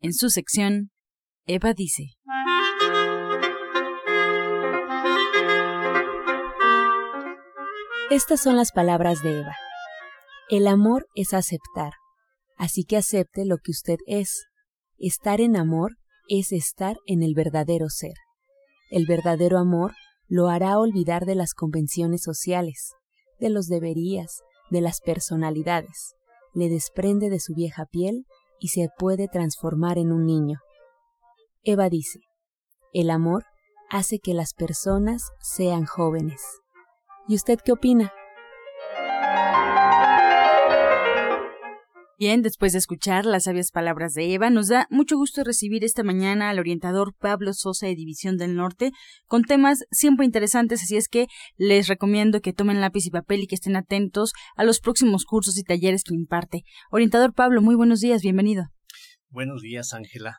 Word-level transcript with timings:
En 0.00 0.12
su 0.12 0.30
sección, 0.30 0.92
Eva 1.44 1.74
dice. 1.74 2.04
Estas 8.08 8.40
son 8.40 8.56
las 8.56 8.70
palabras 8.70 9.24
de 9.24 9.40
Eva. 9.40 9.56
El 10.50 10.68
amor 10.68 11.08
es 11.16 11.34
aceptar, 11.34 11.94
así 12.56 12.84
que 12.84 12.96
acepte 12.96 13.44
lo 13.44 13.56
que 13.58 13.72
usted 13.72 13.96
es. 14.06 14.44
Estar 14.98 15.40
en 15.40 15.56
amor 15.56 15.96
es 16.28 16.52
estar 16.52 16.96
en 17.06 17.24
el 17.24 17.34
verdadero 17.34 17.88
ser. 17.88 18.14
El 18.90 19.04
verdadero 19.04 19.58
amor 19.58 19.94
lo 20.28 20.48
hará 20.48 20.78
olvidar 20.78 21.26
de 21.26 21.34
las 21.34 21.54
convenciones 21.54 22.22
sociales, 22.22 22.92
de 23.40 23.50
los 23.50 23.66
deberías, 23.66 24.42
de 24.70 24.80
las 24.80 25.00
personalidades. 25.00 26.14
Le 26.54 26.68
desprende 26.68 27.30
de 27.30 27.40
su 27.40 27.52
vieja 27.54 27.84
piel 27.84 28.26
y 28.60 28.68
se 28.68 28.88
puede 28.98 29.28
transformar 29.28 29.98
en 29.98 30.12
un 30.12 30.26
niño. 30.26 30.58
Eva 31.62 31.88
dice, 31.88 32.20
el 32.92 33.10
amor 33.10 33.44
hace 33.90 34.18
que 34.18 34.34
las 34.34 34.54
personas 34.54 35.22
sean 35.40 35.84
jóvenes. 35.84 36.42
¿Y 37.26 37.34
usted 37.34 37.58
qué 37.64 37.72
opina? 37.72 38.12
Bien, 42.18 42.42
después 42.42 42.72
de 42.72 42.80
escuchar 42.80 43.26
las 43.26 43.44
sabias 43.44 43.70
palabras 43.70 44.12
de 44.12 44.34
Eva, 44.34 44.50
nos 44.50 44.66
da 44.66 44.88
mucho 44.90 45.16
gusto 45.16 45.44
recibir 45.44 45.84
esta 45.84 46.02
mañana 46.02 46.50
al 46.50 46.58
orientador 46.58 47.14
Pablo 47.16 47.52
Sosa 47.52 47.86
de 47.86 47.94
División 47.94 48.36
del 48.36 48.56
Norte 48.56 48.90
con 49.28 49.44
temas 49.44 49.84
siempre 49.92 50.26
interesantes, 50.26 50.82
así 50.82 50.96
es 50.96 51.06
que 51.06 51.28
les 51.58 51.86
recomiendo 51.86 52.40
que 52.40 52.52
tomen 52.52 52.80
lápiz 52.80 53.06
y 53.06 53.10
papel 53.10 53.42
y 53.42 53.46
que 53.46 53.54
estén 53.54 53.76
atentos 53.76 54.32
a 54.56 54.64
los 54.64 54.80
próximos 54.80 55.26
cursos 55.26 55.56
y 55.58 55.62
talleres 55.62 56.02
que 56.02 56.12
imparte. 56.12 56.64
Orientador 56.90 57.34
Pablo, 57.34 57.62
muy 57.62 57.76
buenos 57.76 58.00
días, 58.00 58.20
bienvenido. 58.20 58.64
Buenos 59.28 59.62
días, 59.62 59.94
Ángela. 59.94 60.38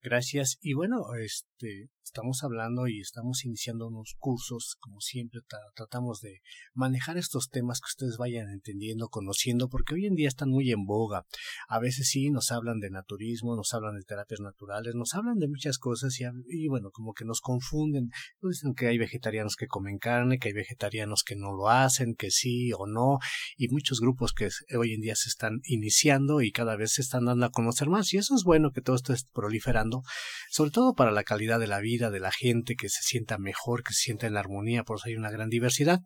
Gracias. 0.00 0.56
Y 0.62 0.72
bueno, 0.72 1.02
este, 1.22 1.90
estamos 2.08 2.42
hablando 2.42 2.88
y 2.88 3.00
estamos 3.00 3.44
iniciando 3.44 3.86
unos 3.86 4.14
cursos, 4.18 4.76
como 4.80 5.00
siempre 5.00 5.40
tratamos 5.74 6.20
de 6.20 6.40
manejar 6.72 7.18
estos 7.18 7.50
temas 7.50 7.80
que 7.80 7.90
ustedes 7.90 8.16
vayan 8.16 8.48
entendiendo, 8.48 9.08
conociendo, 9.08 9.68
porque 9.68 9.94
hoy 9.94 10.06
en 10.06 10.14
día 10.14 10.28
están 10.28 10.48
muy 10.48 10.72
en 10.72 10.86
boga. 10.86 11.26
A 11.68 11.78
veces 11.78 12.08
sí 12.08 12.30
nos 12.30 12.50
hablan 12.50 12.80
de 12.80 12.90
naturismo, 12.90 13.56
nos 13.56 13.74
hablan 13.74 13.96
de 13.96 14.04
terapias 14.04 14.40
naturales, 14.40 14.94
nos 14.94 15.14
hablan 15.14 15.38
de 15.38 15.48
muchas 15.48 15.78
cosas 15.78 16.18
y, 16.18 16.68
bueno, 16.68 16.90
como 16.90 17.12
que 17.12 17.26
nos 17.26 17.40
confunden. 17.42 18.10
Dicen 18.40 18.74
que 18.74 18.86
hay 18.86 18.96
vegetarianos 18.96 19.56
que 19.56 19.66
comen 19.66 19.98
carne, 19.98 20.38
que 20.38 20.48
hay 20.48 20.54
vegetarianos 20.54 21.22
que 21.24 21.36
no 21.36 21.52
lo 21.52 21.68
hacen, 21.68 22.14
que 22.14 22.30
sí 22.30 22.72
o 22.72 22.86
no, 22.86 23.18
y 23.58 23.68
muchos 23.68 24.00
grupos 24.00 24.32
que 24.32 24.48
hoy 24.76 24.94
en 24.94 25.02
día 25.02 25.14
se 25.14 25.28
están 25.28 25.60
iniciando 25.64 26.40
y 26.40 26.52
cada 26.52 26.76
vez 26.76 26.92
se 26.92 27.02
están 27.02 27.26
dando 27.26 27.44
a 27.44 27.50
conocer 27.50 27.88
más. 27.88 28.14
Y 28.14 28.16
eso 28.16 28.34
es 28.34 28.44
bueno 28.44 28.72
que 28.72 28.80
todo 28.80 28.96
esto 28.96 29.12
esté 29.12 29.30
proliferando, 29.34 30.02
sobre 30.50 30.70
todo 30.70 30.94
para 30.94 31.12
la 31.12 31.24
calidad 31.24 31.60
de 31.60 31.66
la 31.66 31.80
vida 31.80 31.97
de 31.98 32.20
la 32.20 32.32
gente, 32.32 32.76
que 32.76 32.88
se 32.88 33.02
sienta 33.02 33.38
mejor, 33.38 33.82
que 33.82 33.92
se 33.92 34.02
sienta 34.02 34.26
en 34.26 34.36
armonía, 34.36 34.84
por 34.84 34.96
eso 34.96 35.08
hay 35.08 35.16
una 35.16 35.30
gran 35.30 35.48
diversidad. 35.48 36.00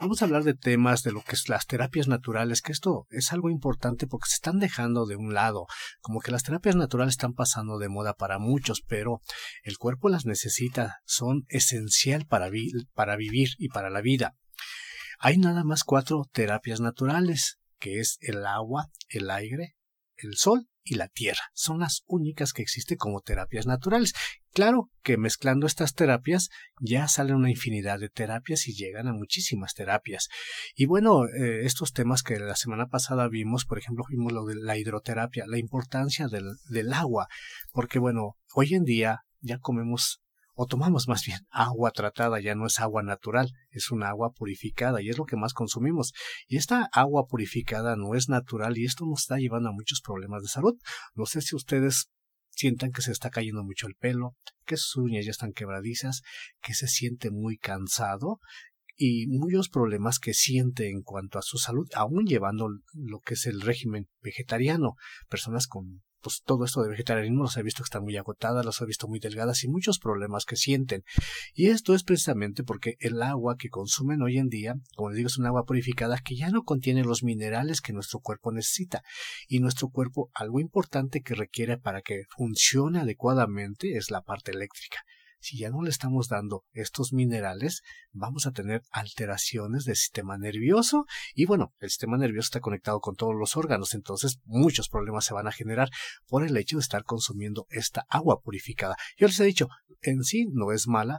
Vamos 0.00 0.20
a 0.20 0.26
hablar 0.26 0.44
de 0.44 0.54
temas 0.54 1.02
de 1.02 1.12
lo 1.12 1.22
que 1.22 1.34
es 1.34 1.48
las 1.48 1.66
terapias 1.66 2.08
naturales, 2.08 2.62
que 2.62 2.72
esto 2.72 3.06
es 3.10 3.32
algo 3.32 3.50
importante 3.50 4.06
porque 4.06 4.28
se 4.28 4.36
están 4.36 4.58
dejando 4.58 5.06
de 5.06 5.16
un 5.16 5.34
lado, 5.34 5.66
como 6.00 6.20
que 6.20 6.30
las 6.30 6.42
terapias 6.42 6.76
naturales 6.76 7.14
están 7.14 7.34
pasando 7.34 7.78
de 7.78 7.88
moda 7.88 8.14
para 8.14 8.38
muchos, 8.38 8.82
pero 8.86 9.20
el 9.62 9.78
cuerpo 9.78 10.08
las 10.08 10.26
necesita, 10.26 10.98
son 11.04 11.44
esencial 11.48 12.26
para, 12.26 12.50
para 12.94 13.16
vivir 13.16 13.50
y 13.58 13.68
para 13.68 13.90
la 13.90 14.00
vida. 14.00 14.34
Hay 15.18 15.38
nada 15.38 15.64
más 15.64 15.84
cuatro 15.84 16.28
terapias 16.32 16.80
naturales, 16.80 17.58
que 17.78 18.00
es 18.00 18.18
el 18.20 18.44
agua, 18.44 18.90
el 19.08 19.30
aire, 19.30 19.76
el 20.16 20.36
sol 20.36 20.68
y 20.84 20.96
la 20.96 21.08
tierra. 21.08 21.42
Son 21.52 21.78
las 21.78 22.02
únicas 22.06 22.52
que 22.52 22.62
existen 22.62 22.96
como 22.96 23.20
terapias 23.20 23.66
naturales. 23.66 24.14
Claro 24.52 24.90
que 25.02 25.16
mezclando 25.16 25.66
estas 25.66 25.94
terapias 25.94 26.50
ya 26.78 27.08
salen 27.08 27.36
una 27.36 27.50
infinidad 27.50 27.98
de 27.98 28.10
terapias 28.10 28.68
y 28.68 28.74
llegan 28.74 29.08
a 29.08 29.14
muchísimas 29.14 29.72
terapias. 29.72 30.28
Y 30.74 30.84
bueno, 30.84 31.24
eh, 31.24 31.64
estos 31.64 31.92
temas 31.92 32.22
que 32.22 32.38
la 32.38 32.54
semana 32.54 32.86
pasada 32.88 33.28
vimos, 33.28 33.64
por 33.64 33.78
ejemplo, 33.78 34.04
vimos 34.10 34.30
lo 34.30 34.44
de 34.44 34.56
la 34.56 34.76
hidroterapia, 34.76 35.44
la 35.46 35.58
importancia 35.58 36.28
del, 36.28 36.56
del 36.68 36.92
agua, 36.92 37.28
porque 37.72 37.98
bueno, 37.98 38.36
hoy 38.54 38.74
en 38.74 38.84
día 38.84 39.20
ya 39.40 39.58
comemos 39.58 40.20
o 40.54 40.66
tomamos 40.66 41.08
más 41.08 41.24
bien 41.24 41.38
agua 41.50 41.90
tratada, 41.90 42.38
ya 42.38 42.54
no 42.54 42.66
es 42.66 42.78
agua 42.78 43.02
natural, 43.02 43.50
es 43.70 43.90
una 43.90 44.10
agua 44.10 44.32
purificada 44.32 45.00
y 45.00 45.08
es 45.08 45.16
lo 45.16 45.24
que 45.24 45.36
más 45.36 45.54
consumimos. 45.54 46.12
Y 46.46 46.58
esta 46.58 46.90
agua 46.92 47.24
purificada 47.26 47.96
no 47.96 48.14
es 48.14 48.28
natural 48.28 48.76
y 48.76 48.84
esto 48.84 49.06
nos 49.06 49.22
está 49.22 49.38
llevando 49.38 49.70
a 49.70 49.72
muchos 49.72 50.02
problemas 50.04 50.42
de 50.42 50.48
salud. 50.48 50.74
No 51.14 51.24
sé 51.24 51.40
si 51.40 51.56
ustedes 51.56 52.10
sientan 52.54 52.92
que 52.92 53.02
se 53.02 53.12
está 53.12 53.30
cayendo 53.30 53.64
mucho 53.64 53.86
el 53.86 53.94
pelo, 53.94 54.36
que 54.64 54.76
sus 54.76 54.96
uñas 54.96 55.24
ya 55.24 55.30
están 55.30 55.52
quebradizas, 55.52 56.22
que 56.62 56.74
se 56.74 56.86
siente 56.86 57.30
muy 57.30 57.56
cansado 57.56 58.40
y 58.96 59.26
muchos 59.26 59.68
problemas 59.68 60.18
que 60.18 60.34
siente 60.34 60.90
en 60.90 61.02
cuanto 61.02 61.38
a 61.38 61.42
su 61.42 61.58
salud, 61.58 61.88
aún 61.94 62.24
llevando 62.26 62.68
lo 62.92 63.18
que 63.20 63.34
es 63.34 63.46
el 63.46 63.60
régimen 63.60 64.08
vegetariano, 64.20 64.94
personas 65.28 65.66
con 65.66 66.02
pues 66.22 66.42
todo 66.44 66.64
esto 66.64 66.82
de 66.82 66.90
vegetarianismo 66.90 67.42
los 67.42 67.56
he 67.56 67.62
visto 67.62 67.82
que 67.82 67.86
están 67.86 68.02
muy 68.04 68.16
agotadas, 68.16 68.64
los 68.64 68.80
he 68.80 68.86
visto 68.86 69.08
muy 69.08 69.18
delgadas 69.18 69.64
y 69.64 69.68
muchos 69.68 69.98
problemas 69.98 70.44
que 70.44 70.56
sienten. 70.56 71.04
Y 71.54 71.66
esto 71.66 71.94
es 71.94 72.04
precisamente 72.04 72.64
porque 72.64 72.96
el 73.00 73.20
agua 73.22 73.56
que 73.58 73.68
consumen 73.68 74.22
hoy 74.22 74.38
en 74.38 74.48
día, 74.48 74.74
como 74.96 75.10
les 75.10 75.16
digo, 75.16 75.26
es 75.26 75.38
un 75.38 75.46
agua 75.46 75.64
purificada 75.64 76.18
que 76.24 76.36
ya 76.36 76.50
no 76.50 76.62
contiene 76.62 77.04
los 77.04 77.22
minerales 77.22 77.80
que 77.80 77.92
nuestro 77.92 78.20
cuerpo 78.20 78.52
necesita. 78.52 79.02
Y 79.48 79.60
nuestro 79.60 79.88
cuerpo, 79.88 80.30
algo 80.34 80.60
importante 80.60 81.20
que 81.22 81.34
requiere 81.34 81.78
para 81.78 82.02
que 82.02 82.22
funcione 82.36 83.00
adecuadamente 83.00 83.96
es 83.96 84.10
la 84.10 84.22
parte 84.22 84.52
eléctrica 84.52 85.04
si 85.42 85.58
ya 85.58 85.70
no 85.70 85.82
le 85.82 85.90
estamos 85.90 86.28
dando 86.28 86.64
estos 86.72 87.12
minerales, 87.12 87.82
vamos 88.12 88.46
a 88.46 88.52
tener 88.52 88.82
alteraciones 88.90 89.84
del 89.84 89.96
sistema 89.96 90.38
nervioso 90.38 91.04
y 91.34 91.46
bueno, 91.46 91.74
el 91.80 91.90
sistema 91.90 92.16
nervioso 92.16 92.46
está 92.46 92.60
conectado 92.60 93.00
con 93.00 93.16
todos 93.16 93.34
los 93.34 93.56
órganos, 93.56 93.94
entonces 93.94 94.38
muchos 94.44 94.88
problemas 94.88 95.24
se 95.24 95.34
van 95.34 95.48
a 95.48 95.52
generar 95.52 95.90
por 96.28 96.44
el 96.46 96.56
hecho 96.56 96.76
de 96.76 96.82
estar 96.82 97.02
consumiendo 97.02 97.66
esta 97.70 98.06
agua 98.08 98.40
purificada. 98.40 98.96
Yo 99.16 99.26
les 99.26 99.40
he 99.40 99.44
dicho, 99.44 99.68
en 100.00 100.22
sí 100.22 100.46
no 100.52 100.70
es 100.70 100.86
mala, 100.86 101.18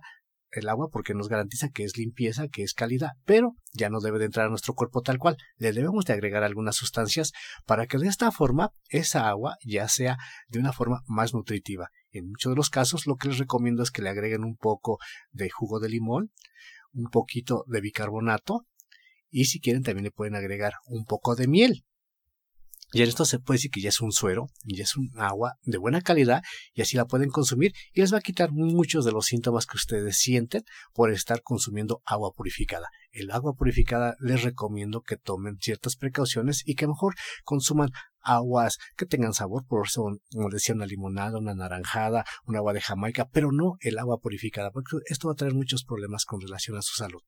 el 0.53 0.69
agua 0.69 0.90
porque 0.91 1.14
nos 1.14 1.30
garantiza 1.30 1.69
que 1.69 1.84
es 1.84 1.97
limpieza, 1.97 2.47
que 2.47 2.64
es 2.64 2.74
calidad, 2.74 3.12
pero 3.25 3.56
ya 3.74 3.90
no 3.90 4.00
debe 4.00 4.19
de 4.19 4.25
entrar 4.25 4.47
a 4.47 4.50
nuestro 4.50 4.74
cuerpo 4.74 5.02
tal 5.02 5.18
cual. 5.18 5.38
Le 5.58 5.72
debemos 5.74 6.06
de 6.06 6.14
agregar 6.14 6.44
algunas 6.44 6.75
sustancias 6.75 7.31
para 7.66 7.88
que 7.88 7.97
de 7.97 8.08
esta 8.08 8.31
forma 8.31 8.72
esa 8.90 9.28
agua 9.28 9.58
ya 9.63 9.88
sea 9.88 10.18
de 10.47 10.59
una 10.59 10.74
forma 10.74 11.02
más 11.08 11.34
nutritiva. 11.34 11.90
En 12.12 12.30
muchos 12.30 12.52
de 12.52 12.56
los 12.56 12.69
casos 12.69 13.08
lo 13.08 13.16
que 13.16 13.30
les 13.30 13.38
recomiendo 13.38 13.84
es 13.84 13.92
que 13.92 14.02
le 14.02 14.09
agreguen 14.09 14.44
un 14.44 14.56
poco 14.56 15.00
de 15.31 15.50
jugo 15.50 15.80
de 15.80 15.90
limón, 15.90 16.31
un 16.94 17.09
poquito 17.09 17.66
de 17.68 17.81
bicarbonato 17.81 18.66
y 19.30 19.46
si 19.46 19.59
quieren 19.59 19.81
también 19.81 20.03
le 20.03 20.12
pueden 20.12 20.36
agregar 20.36 20.74
un 20.86 21.06
poco 21.06 21.36
de 21.36 21.47
miel. 21.47 21.86
Y 22.94 23.02
en 23.02 23.09
esto 23.09 23.26
se 23.26 23.40
puede 23.40 23.58
decir 23.58 23.72
que 23.72 23.81
ya 23.81 23.90
es 23.90 24.02
un 24.02 24.12
suero, 24.12 24.50
y 24.64 24.80
es 24.80 24.96
un 24.96 25.09
agua 25.18 25.56
de 25.64 25.80
buena 25.80 26.01
calidad 26.01 26.44
y 26.74 26.84
así 26.84 26.95
la 26.95 27.06
pueden 27.06 27.30
consumir 27.30 27.74
y 27.92 28.01
les 28.01 28.13
va 28.13 28.19
a 28.19 28.22
quitar 28.22 28.51
muchos 28.51 29.04
de 29.04 29.12
los 29.12 29.25
síntomas 29.25 29.66
que 29.66 29.78
ustedes 29.78 30.18
sienten 30.18 30.63
por 30.94 31.12
estar 31.12 31.42
consumiendo 31.42 32.04
agua 32.06 32.31
purificada. 32.36 32.90
El 33.12 33.31
agua 33.31 33.54
purificada 33.54 34.16
les 34.19 34.44
recomiendo 34.44 35.01
que 35.01 35.18
tomen 35.18 35.57
ciertas 35.60 35.95
precauciones 35.95 36.62
y 36.66 36.75
que 36.75 36.88
mejor 36.88 37.16
consuman 37.44 37.90
aguas 38.22 38.78
que 38.95 39.07
tengan 39.07 39.34
sabor, 39.34 39.66
por 39.66 39.88
eso, 39.88 40.04
como 40.31 40.50
decía, 40.50 40.75
una 40.75 40.86
limonada, 40.86 41.40
una 41.40 41.56
naranjada, 41.56 42.25
un 42.45 42.56
agua 42.56 42.74
de 42.74 42.81
Jamaica, 42.81 43.28
pero 43.31 43.51
no 43.51 43.78
el 43.81 43.98
agua 43.98 44.19
purificada, 44.19 44.69
porque 44.69 44.98
esto 45.07 45.28
va 45.28 45.34
a 45.34 45.36
traer 45.36 45.56
muchos 45.56 45.84
problemas 45.84 46.25
con 46.25 46.40
relación 46.40 46.78
a 46.78 46.84
su 46.84 46.94
salud. 46.95 47.22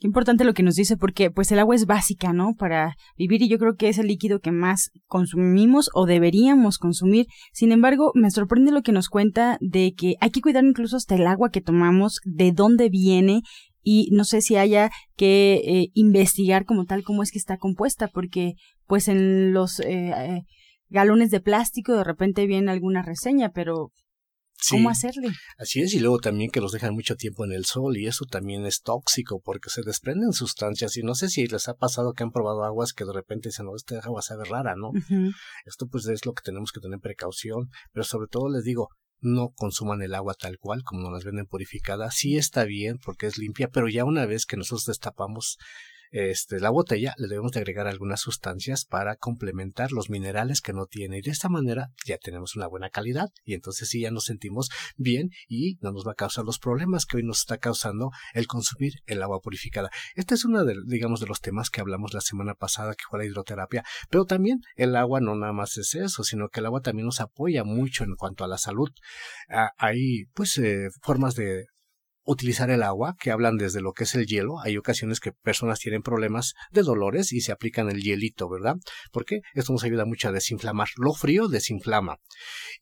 Qué 0.00 0.06
importante 0.06 0.44
lo 0.44 0.54
que 0.54 0.62
nos 0.62 0.76
dice 0.76 0.96
porque 0.96 1.30
pues 1.32 1.50
el 1.50 1.58
agua 1.58 1.74
es 1.74 1.86
básica, 1.86 2.32
¿no? 2.32 2.54
Para 2.56 2.94
vivir 3.16 3.42
y 3.42 3.48
yo 3.48 3.58
creo 3.58 3.74
que 3.74 3.88
es 3.88 3.98
el 3.98 4.06
líquido 4.06 4.38
que 4.38 4.52
más 4.52 4.90
consumimos 5.06 5.90
o 5.92 6.06
deberíamos 6.06 6.78
consumir. 6.78 7.26
Sin 7.52 7.72
embargo, 7.72 8.12
me 8.14 8.30
sorprende 8.30 8.70
lo 8.70 8.82
que 8.82 8.92
nos 8.92 9.08
cuenta 9.08 9.58
de 9.60 9.94
que 9.96 10.14
hay 10.20 10.30
que 10.30 10.40
cuidar 10.40 10.64
incluso 10.64 10.96
hasta 10.96 11.16
el 11.16 11.26
agua 11.26 11.50
que 11.50 11.60
tomamos, 11.60 12.20
de 12.24 12.52
dónde 12.52 12.90
viene 12.90 13.42
y 13.82 14.08
no 14.12 14.22
sé 14.22 14.40
si 14.40 14.54
haya 14.54 14.90
que 15.16 15.62
eh, 15.64 15.88
investigar 15.94 16.64
como 16.64 16.84
tal 16.84 17.02
cómo 17.02 17.24
es 17.24 17.32
que 17.32 17.38
está 17.38 17.56
compuesta 17.56 18.06
porque 18.06 18.54
pues 18.86 19.08
en 19.08 19.52
los 19.52 19.80
eh, 19.80 20.12
eh, 20.16 20.42
galones 20.90 21.30
de 21.30 21.40
plástico, 21.40 21.94
de 21.94 22.04
repente 22.04 22.46
viene 22.46 22.70
alguna 22.70 23.02
reseña, 23.02 23.50
pero 23.50 23.90
¿Cómo 24.70 24.90
hacerle? 24.90 25.30
Así 25.56 25.80
es, 25.80 25.94
y 25.94 26.00
luego 26.00 26.18
también 26.18 26.50
que 26.50 26.60
los 26.60 26.72
dejan 26.72 26.94
mucho 26.94 27.14
tiempo 27.16 27.44
en 27.44 27.52
el 27.52 27.64
sol 27.64 27.96
y 27.96 28.06
eso 28.06 28.24
también 28.24 28.66
es 28.66 28.82
tóxico 28.82 29.40
porque 29.40 29.70
se 29.70 29.82
desprenden 29.82 30.32
sustancias 30.32 30.96
y 30.96 31.02
no 31.02 31.14
sé 31.14 31.28
si 31.28 31.46
les 31.46 31.68
ha 31.68 31.74
pasado 31.74 32.12
que 32.12 32.24
han 32.24 32.32
probado 32.32 32.64
aguas 32.64 32.92
que 32.92 33.04
de 33.04 33.12
repente 33.12 33.50
dicen, 33.50 33.66
no, 33.66 33.76
esta 33.76 33.98
agua 34.00 34.22
sabe 34.22 34.44
rara, 34.44 34.74
¿no? 34.76 34.90
Esto 35.64 35.86
pues 35.86 36.06
es 36.06 36.26
lo 36.26 36.32
que 36.32 36.42
tenemos 36.42 36.72
que 36.72 36.80
tener 36.80 36.98
precaución, 36.98 37.70
pero 37.92 38.04
sobre 38.04 38.28
todo 38.28 38.48
les 38.48 38.64
digo, 38.64 38.88
no 39.20 39.50
consuman 39.50 40.02
el 40.02 40.14
agua 40.14 40.34
tal 40.34 40.58
cual 40.58 40.82
como 40.82 41.02
nos 41.02 41.12
las 41.12 41.24
venden 41.24 41.46
purificada. 41.46 42.10
Sí 42.10 42.36
está 42.36 42.64
bien 42.64 42.98
porque 43.04 43.26
es 43.26 43.38
limpia, 43.38 43.68
pero 43.68 43.88
ya 43.88 44.04
una 44.04 44.26
vez 44.26 44.46
que 44.46 44.56
nosotros 44.56 44.84
destapamos 44.86 45.58
este, 46.10 46.60
la 46.60 46.70
botella 46.70 47.14
le 47.18 47.28
debemos 47.28 47.52
de 47.52 47.60
agregar 47.60 47.86
algunas 47.86 48.20
sustancias 48.20 48.84
para 48.84 49.16
complementar 49.16 49.92
los 49.92 50.10
minerales 50.10 50.60
que 50.60 50.72
no 50.72 50.86
tiene 50.86 51.18
y 51.18 51.22
de 51.22 51.30
esta 51.30 51.48
manera 51.48 51.90
ya 52.06 52.18
tenemos 52.18 52.56
una 52.56 52.66
buena 52.66 52.90
calidad 52.90 53.28
y 53.44 53.54
entonces 53.54 53.88
sí 53.88 54.00
ya 54.00 54.10
nos 54.10 54.24
sentimos 54.24 54.68
bien 54.96 55.30
y 55.48 55.78
no 55.80 55.92
nos 55.92 56.06
va 56.06 56.12
a 56.12 56.16
causar 56.16 56.44
los 56.44 56.58
problemas 56.58 57.06
que 57.06 57.18
hoy 57.18 57.22
nos 57.22 57.40
está 57.40 57.58
causando 57.58 58.10
el 58.34 58.46
consumir 58.46 58.94
el 59.06 59.22
agua 59.22 59.40
purificada. 59.40 59.90
Este 60.14 60.34
es 60.34 60.44
uno 60.44 60.64
de, 60.64 60.76
digamos, 60.86 61.20
de 61.20 61.26
los 61.26 61.40
temas 61.40 61.70
que 61.70 61.80
hablamos 61.80 62.14
la 62.14 62.20
semana 62.20 62.54
pasada 62.54 62.94
que 62.94 63.04
fue 63.08 63.18
la 63.18 63.24
hidroterapia, 63.24 63.84
pero 64.10 64.24
también 64.24 64.60
el 64.76 64.96
agua 64.96 65.20
no 65.20 65.34
nada 65.34 65.52
más 65.52 65.76
es 65.76 65.94
eso, 65.94 66.24
sino 66.24 66.48
que 66.48 66.60
el 66.60 66.66
agua 66.66 66.80
también 66.80 67.06
nos 67.06 67.20
apoya 67.20 67.64
mucho 67.64 68.04
en 68.04 68.14
cuanto 68.16 68.44
a 68.44 68.48
la 68.48 68.58
salud. 68.58 68.90
Ah, 69.48 69.72
hay 69.78 70.26
pues 70.34 70.58
eh, 70.58 70.88
formas 71.02 71.34
de 71.34 71.66
utilizar 72.28 72.70
el 72.70 72.82
agua, 72.82 73.16
que 73.18 73.30
hablan 73.30 73.56
desde 73.56 73.80
lo 73.80 73.92
que 73.92 74.04
es 74.04 74.14
el 74.14 74.26
hielo. 74.26 74.60
Hay 74.60 74.76
ocasiones 74.76 75.18
que 75.18 75.32
personas 75.32 75.80
tienen 75.80 76.02
problemas 76.02 76.52
de 76.70 76.82
dolores 76.82 77.32
y 77.32 77.40
se 77.40 77.52
aplican 77.52 77.88
el 77.88 78.02
hielito, 78.02 78.50
¿verdad? 78.50 78.76
Porque 79.12 79.40
esto 79.54 79.72
nos 79.72 79.82
ayuda 79.82 80.04
mucho 80.04 80.28
a 80.28 80.32
desinflamar. 80.32 80.88
Lo 80.96 81.14
frío 81.14 81.48
desinflama. 81.48 82.18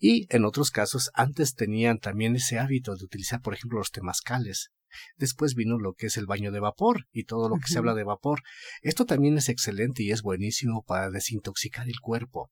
Y 0.00 0.26
en 0.34 0.44
otros 0.44 0.72
casos, 0.72 1.10
antes 1.14 1.54
tenían 1.54 1.98
también 1.98 2.34
ese 2.34 2.58
hábito 2.58 2.96
de 2.96 3.04
utilizar, 3.04 3.40
por 3.40 3.54
ejemplo, 3.54 3.78
los 3.78 3.93
temazcales. 3.93 4.70
Después 5.16 5.54
vino 5.54 5.78
lo 5.78 5.94
que 5.94 6.06
es 6.06 6.16
el 6.16 6.26
baño 6.26 6.52
de 6.52 6.60
vapor 6.60 7.06
y 7.12 7.25
todo 7.25 7.48
lo 7.48 7.56
que 7.56 7.69
se 7.69 7.78
habla 7.78 7.94
de 7.94 8.04
vapor. 8.04 8.43
Esto 8.82 9.04
también 9.04 9.37
es 9.37 9.48
excelente 9.48 10.02
y 10.02 10.10
es 10.10 10.22
buenísimo 10.22 10.84
para 10.87 11.10
desintoxicar 11.10 11.88
el 11.88 12.00
cuerpo. 12.00 12.50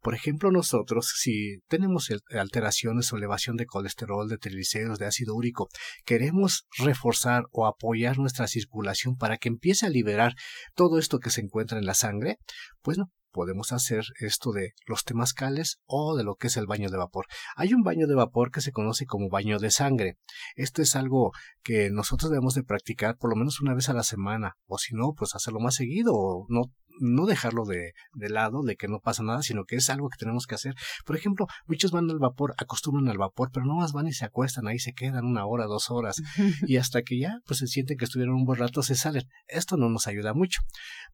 Por 0.00 0.14
ejemplo, 0.14 0.50
nosotros, 0.50 1.12
si 1.16 1.58
tenemos 1.68 2.10
alteraciones 2.30 3.12
o 3.12 3.16
elevación 3.16 3.56
de 3.56 3.66
colesterol, 3.66 4.28
de 4.28 4.38
triglicéridos, 4.38 4.98
de 4.98 5.06
ácido 5.06 5.34
úrico, 5.34 5.68
queremos 6.04 6.66
reforzar 6.78 7.44
o 7.50 7.66
apoyar 7.66 8.18
nuestra 8.18 8.46
circulación 8.46 9.16
para 9.16 9.38
que 9.38 9.48
empiece 9.48 9.86
a 9.86 9.90
liberar 9.90 10.34
todo 10.74 10.98
esto 10.98 11.18
que 11.18 11.30
se 11.30 11.40
encuentra 11.40 11.78
en 11.78 11.86
la 11.86 11.94
sangre, 11.94 12.38
pues 12.82 12.98
no, 12.98 13.10
podemos 13.34 13.72
hacer 13.72 14.04
esto 14.20 14.52
de 14.52 14.74
los 14.86 15.02
temazcales 15.04 15.80
o 15.86 16.16
de 16.16 16.22
lo 16.22 16.36
que 16.36 16.46
es 16.46 16.56
el 16.56 16.66
baño 16.66 16.88
de 16.88 16.96
vapor. 16.96 17.26
Hay 17.56 17.74
un 17.74 17.82
baño 17.82 18.06
de 18.06 18.14
vapor 18.14 18.52
que 18.52 18.60
se 18.60 18.70
conoce 18.70 19.06
como 19.06 19.28
baño 19.28 19.58
de 19.58 19.72
sangre. 19.72 20.16
Esto 20.54 20.80
es 20.80 20.94
algo 20.94 21.32
que 21.64 21.90
nosotros 21.90 22.30
debemos 22.30 22.54
de 22.54 22.62
practicar 22.62 23.16
por 23.18 23.30
lo 23.30 23.36
menos 23.36 23.60
una 23.60 23.74
vez 23.74 23.88
a 23.88 23.92
la 23.92 24.04
semana, 24.04 24.54
o 24.66 24.78
si 24.78 24.94
no, 24.94 25.12
pues 25.14 25.34
hacerlo 25.34 25.58
más 25.58 25.74
seguido, 25.74 26.12
o 26.14 26.46
no 26.48 26.72
no 27.00 27.26
dejarlo 27.26 27.64
de, 27.64 27.92
de, 28.12 28.28
lado, 28.28 28.62
de 28.62 28.76
que 28.76 28.88
no 28.88 29.00
pasa 29.00 29.22
nada, 29.22 29.42
sino 29.42 29.64
que 29.64 29.76
es 29.76 29.90
algo 29.90 30.08
que 30.08 30.18
tenemos 30.18 30.46
que 30.46 30.54
hacer. 30.54 30.74
Por 31.04 31.16
ejemplo, 31.16 31.46
muchos 31.66 31.90
van 31.90 32.10
al 32.10 32.18
vapor, 32.18 32.54
acostumbran 32.58 33.08
al 33.08 33.18
vapor, 33.18 33.50
pero 33.52 33.66
no 33.66 33.76
más 33.76 33.92
van 33.92 34.06
y 34.06 34.12
se 34.12 34.24
acuestan, 34.24 34.66
ahí 34.66 34.78
se 34.78 34.92
quedan 34.92 35.24
una 35.24 35.46
hora, 35.46 35.66
dos 35.66 35.90
horas, 35.90 36.22
y 36.66 36.76
hasta 36.76 37.02
que 37.02 37.18
ya 37.18 37.40
pues 37.46 37.58
se 37.58 37.66
sienten 37.66 37.96
que 37.96 38.04
estuvieron 38.04 38.34
un 38.34 38.44
buen 38.44 38.58
rato 38.58 38.82
se 38.82 38.94
salen. 38.94 39.24
Esto 39.46 39.76
no 39.76 39.88
nos 39.88 40.06
ayuda 40.06 40.34
mucho. 40.34 40.62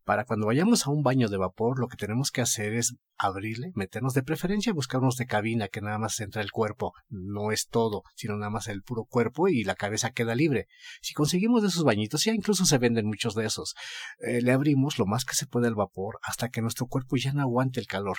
Para 0.05 0.25
cuando 0.25 0.47
vayamos 0.47 0.87
a 0.87 0.91
un 0.91 1.03
baño 1.03 1.29
de 1.29 1.37
vapor, 1.37 1.79
lo 1.79 1.89
que 1.89 1.97
tenemos 1.97 2.31
que 2.31 2.41
hacer 2.41 2.75
es 2.75 2.95
abrirle, 3.17 3.73
meternos 3.75 4.15
de 4.15 4.23
preferencia, 4.23 4.73
buscarnos 4.73 5.17
de 5.17 5.27
cabina 5.27 5.69
que 5.69 5.81
nada 5.81 5.99
más 5.99 6.19
entra 6.21 6.43
el 6.43 6.51
cuerpo, 6.51 6.95
no 7.09 7.53
es 7.53 7.69
todo, 7.69 8.03
sino 8.17 8.37
nada 8.37 8.51
más 8.51 8.69
el 8.69 8.83
puro 8.83 9.05
cuerpo 9.05 9.49
y 9.49 9.63
la 9.65 9.75
cabeza 9.75 10.11
queda 10.11 10.35
libre. 10.35 10.67
Si 11.03 11.13
conseguimos 11.13 11.63
de 11.63 11.69
esos 11.69 11.85
bañitos, 11.85 12.25
ya 12.25 12.33
incluso 12.33 12.65
se 12.65 12.79
venden 12.79 13.07
muchos 13.07 13.35
de 13.35 13.47
esos, 13.47 13.75
eh, 14.21 14.41
le 14.41 14.53
abrimos 14.53 14.99
lo 14.99 15.07
más 15.07 15.25
que 15.25 15.35
se 15.35 15.47
puede 15.47 15.70
el 15.71 15.77
vapor 15.77 16.19
hasta 16.23 16.51
que 16.51 16.61
nuestro 16.61 16.87
cuerpo 16.87 17.17
ya 17.17 17.33
no 17.33 17.41
aguante 17.43 17.81
el 17.81 17.87
calor. 17.87 18.19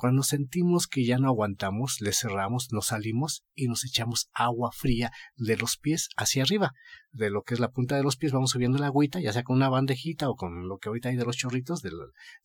Cuando 0.00 0.22
sentimos 0.22 0.86
que 0.86 1.04
ya 1.04 1.18
no 1.18 1.26
aguantamos, 1.26 2.00
le 2.00 2.12
cerramos, 2.12 2.68
nos 2.70 2.86
salimos 2.86 3.42
y 3.56 3.66
nos 3.66 3.84
echamos 3.84 4.30
agua 4.32 4.70
fría 4.72 5.10
de 5.34 5.56
los 5.56 5.76
pies 5.76 6.10
hacia 6.16 6.44
arriba. 6.44 6.72
De 7.10 7.30
lo 7.30 7.42
que 7.42 7.54
es 7.54 7.58
la 7.58 7.72
punta 7.72 7.96
de 7.96 8.04
los 8.04 8.16
pies 8.16 8.30
vamos 8.30 8.50
subiendo 8.50 8.78
la 8.78 8.86
agüita, 8.86 9.18
ya 9.18 9.32
sea 9.32 9.42
con 9.42 9.56
una 9.56 9.68
bandejita 9.68 10.30
o 10.30 10.36
con 10.36 10.68
lo 10.68 10.78
que 10.78 10.88
ahorita 10.88 11.08
hay 11.08 11.16
de 11.16 11.24
los 11.24 11.36
chorritos, 11.36 11.82
de, 11.82 11.90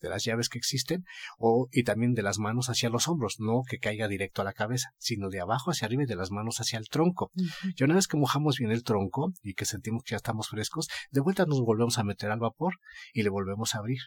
las 0.00 0.24
llaves 0.24 0.48
que 0.48 0.58
existen, 0.58 1.04
o 1.38 1.68
y 1.70 1.84
también 1.84 2.14
de 2.14 2.22
las 2.22 2.40
manos 2.40 2.70
hacia 2.70 2.90
los 2.90 3.06
hombros, 3.06 3.36
no 3.38 3.62
que 3.62 3.78
caiga 3.78 4.08
directo 4.08 4.42
a 4.42 4.44
la 4.44 4.52
cabeza, 4.52 4.88
sino 4.98 5.28
de 5.28 5.38
abajo 5.38 5.70
hacia 5.70 5.86
arriba 5.86 6.02
y 6.02 6.06
de 6.06 6.16
las 6.16 6.32
manos 6.32 6.58
hacia 6.58 6.80
el 6.80 6.88
tronco. 6.88 7.30
Y 7.76 7.84
una 7.84 7.94
vez 7.94 8.08
que 8.08 8.16
mojamos 8.16 8.58
bien 8.58 8.72
el 8.72 8.82
tronco 8.82 9.32
y 9.44 9.54
que 9.54 9.64
sentimos 9.64 10.02
que 10.02 10.10
ya 10.10 10.16
estamos 10.16 10.48
frescos, 10.48 10.88
de 11.12 11.20
vuelta 11.20 11.46
nos 11.46 11.60
volvemos 11.60 11.98
a 11.98 12.02
meter 12.02 12.32
al 12.32 12.40
vapor 12.40 12.74
y 13.12 13.22
le 13.22 13.30
volvemos 13.30 13.76
a 13.76 13.78
abrir. 13.78 14.00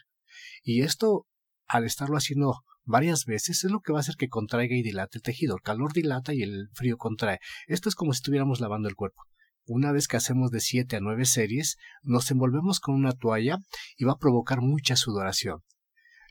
Y 0.62 0.82
esto, 0.82 1.26
al 1.66 1.84
estarlo 1.84 2.16
haciendo 2.16 2.62
varias 2.84 3.24
veces, 3.24 3.64
es 3.64 3.70
lo 3.70 3.80
que 3.80 3.92
va 3.92 3.98
a 3.98 4.00
hacer 4.00 4.16
que 4.16 4.28
contraiga 4.28 4.74
y 4.76 4.82
dilate 4.82 5.18
el 5.18 5.22
tejido. 5.22 5.56
El 5.56 5.62
calor 5.62 5.92
dilata 5.92 6.34
y 6.34 6.42
el 6.42 6.68
frío 6.74 6.96
contrae. 6.96 7.38
Esto 7.66 7.88
es 7.88 7.94
como 7.94 8.12
si 8.12 8.18
estuviéramos 8.18 8.60
lavando 8.60 8.88
el 8.88 8.96
cuerpo. 8.96 9.22
Una 9.66 9.92
vez 9.92 10.08
que 10.08 10.16
hacemos 10.16 10.50
de 10.50 10.60
7 10.60 10.96
a 10.96 11.00
9 11.00 11.26
series, 11.26 11.76
nos 12.02 12.30
envolvemos 12.30 12.80
con 12.80 12.94
una 12.94 13.12
toalla 13.12 13.58
y 13.98 14.04
va 14.04 14.12
a 14.12 14.18
provocar 14.18 14.62
mucha 14.62 14.96
sudoración. 14.96 15.58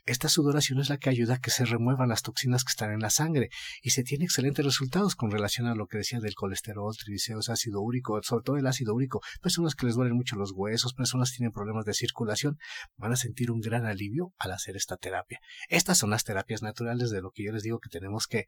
Esta 0.08 0.30
sudoración 0.30 0.80
es 0.80 0.88
la 0.88 0.96
que 0.96 1.10
ayuda 1.10 1.34
a 1.34 1.38
que 1.38 1.50
se 1.50 1.66
remuevan 1.66 2.08
las 2.08 2.22
toxinas 2.22 2.64
que 2.64 2.70
están 2.70 2.92
en 2.92 3.00
la 3.00 3.10
sangre 3.10 3.50
y 3.82 3.90
se 3.90 4.04
tiene 4.04 4.24
excelentes 4.24 4.64
resultados 4.64 5.14
con 5.14 5.30
relación 5.30 5.66
a 5.66 5.74
lo 5.74 5.86
que 5.86 5.98
decía 5.98 6.18
del 6.18 6.34
colesterol, 6.34 6.96
triglicéridos, 6.96 7.50
ácido 7.50 7.82
úrico, 7.82 8.18
sobre 8.22 8.42
todo 8.42 8.56
el 8.56 8.66
ácido 8.66 8.94
úrico. 8.94 9.20
Personas 9.42 9.74
que 9.74 9.84
les 9.84 9.96
duelen 9.96 10.16
mucho 10.16 10.36
los 10.36 10.52
huesos, 10.52 10.94
personas 10.94 11.30
que 11.30 11.36
tienen 11.36 11.52
problemas 11.52 11.84
de 11.84 11.92
circulación, 11.92 12.56
van 12.96 13.12
a 13.12 13.16
sentir 13.16 13.50
un 13.50 13.60
gran 13.60 13.84
alivio 13.84 14.32
al 14.38 14.52
hacer 14.52 14.76
esta 14.76 14.96
terapia. 14.96 15.40
Estas 15.68 15.98
son 15.98 16.08
las 16.08 16.24
terapias 16.24 16.62
naturales 16.62 17.10
de 17.10 17.20
lo 17.20 17.30
que 17.30 17.44
yo 17.44 17.52
les 17.52 17.62
digo 17.62 17.78
que 17.78 17.90
tenemos 17.90 18.26
que 18.26 18.46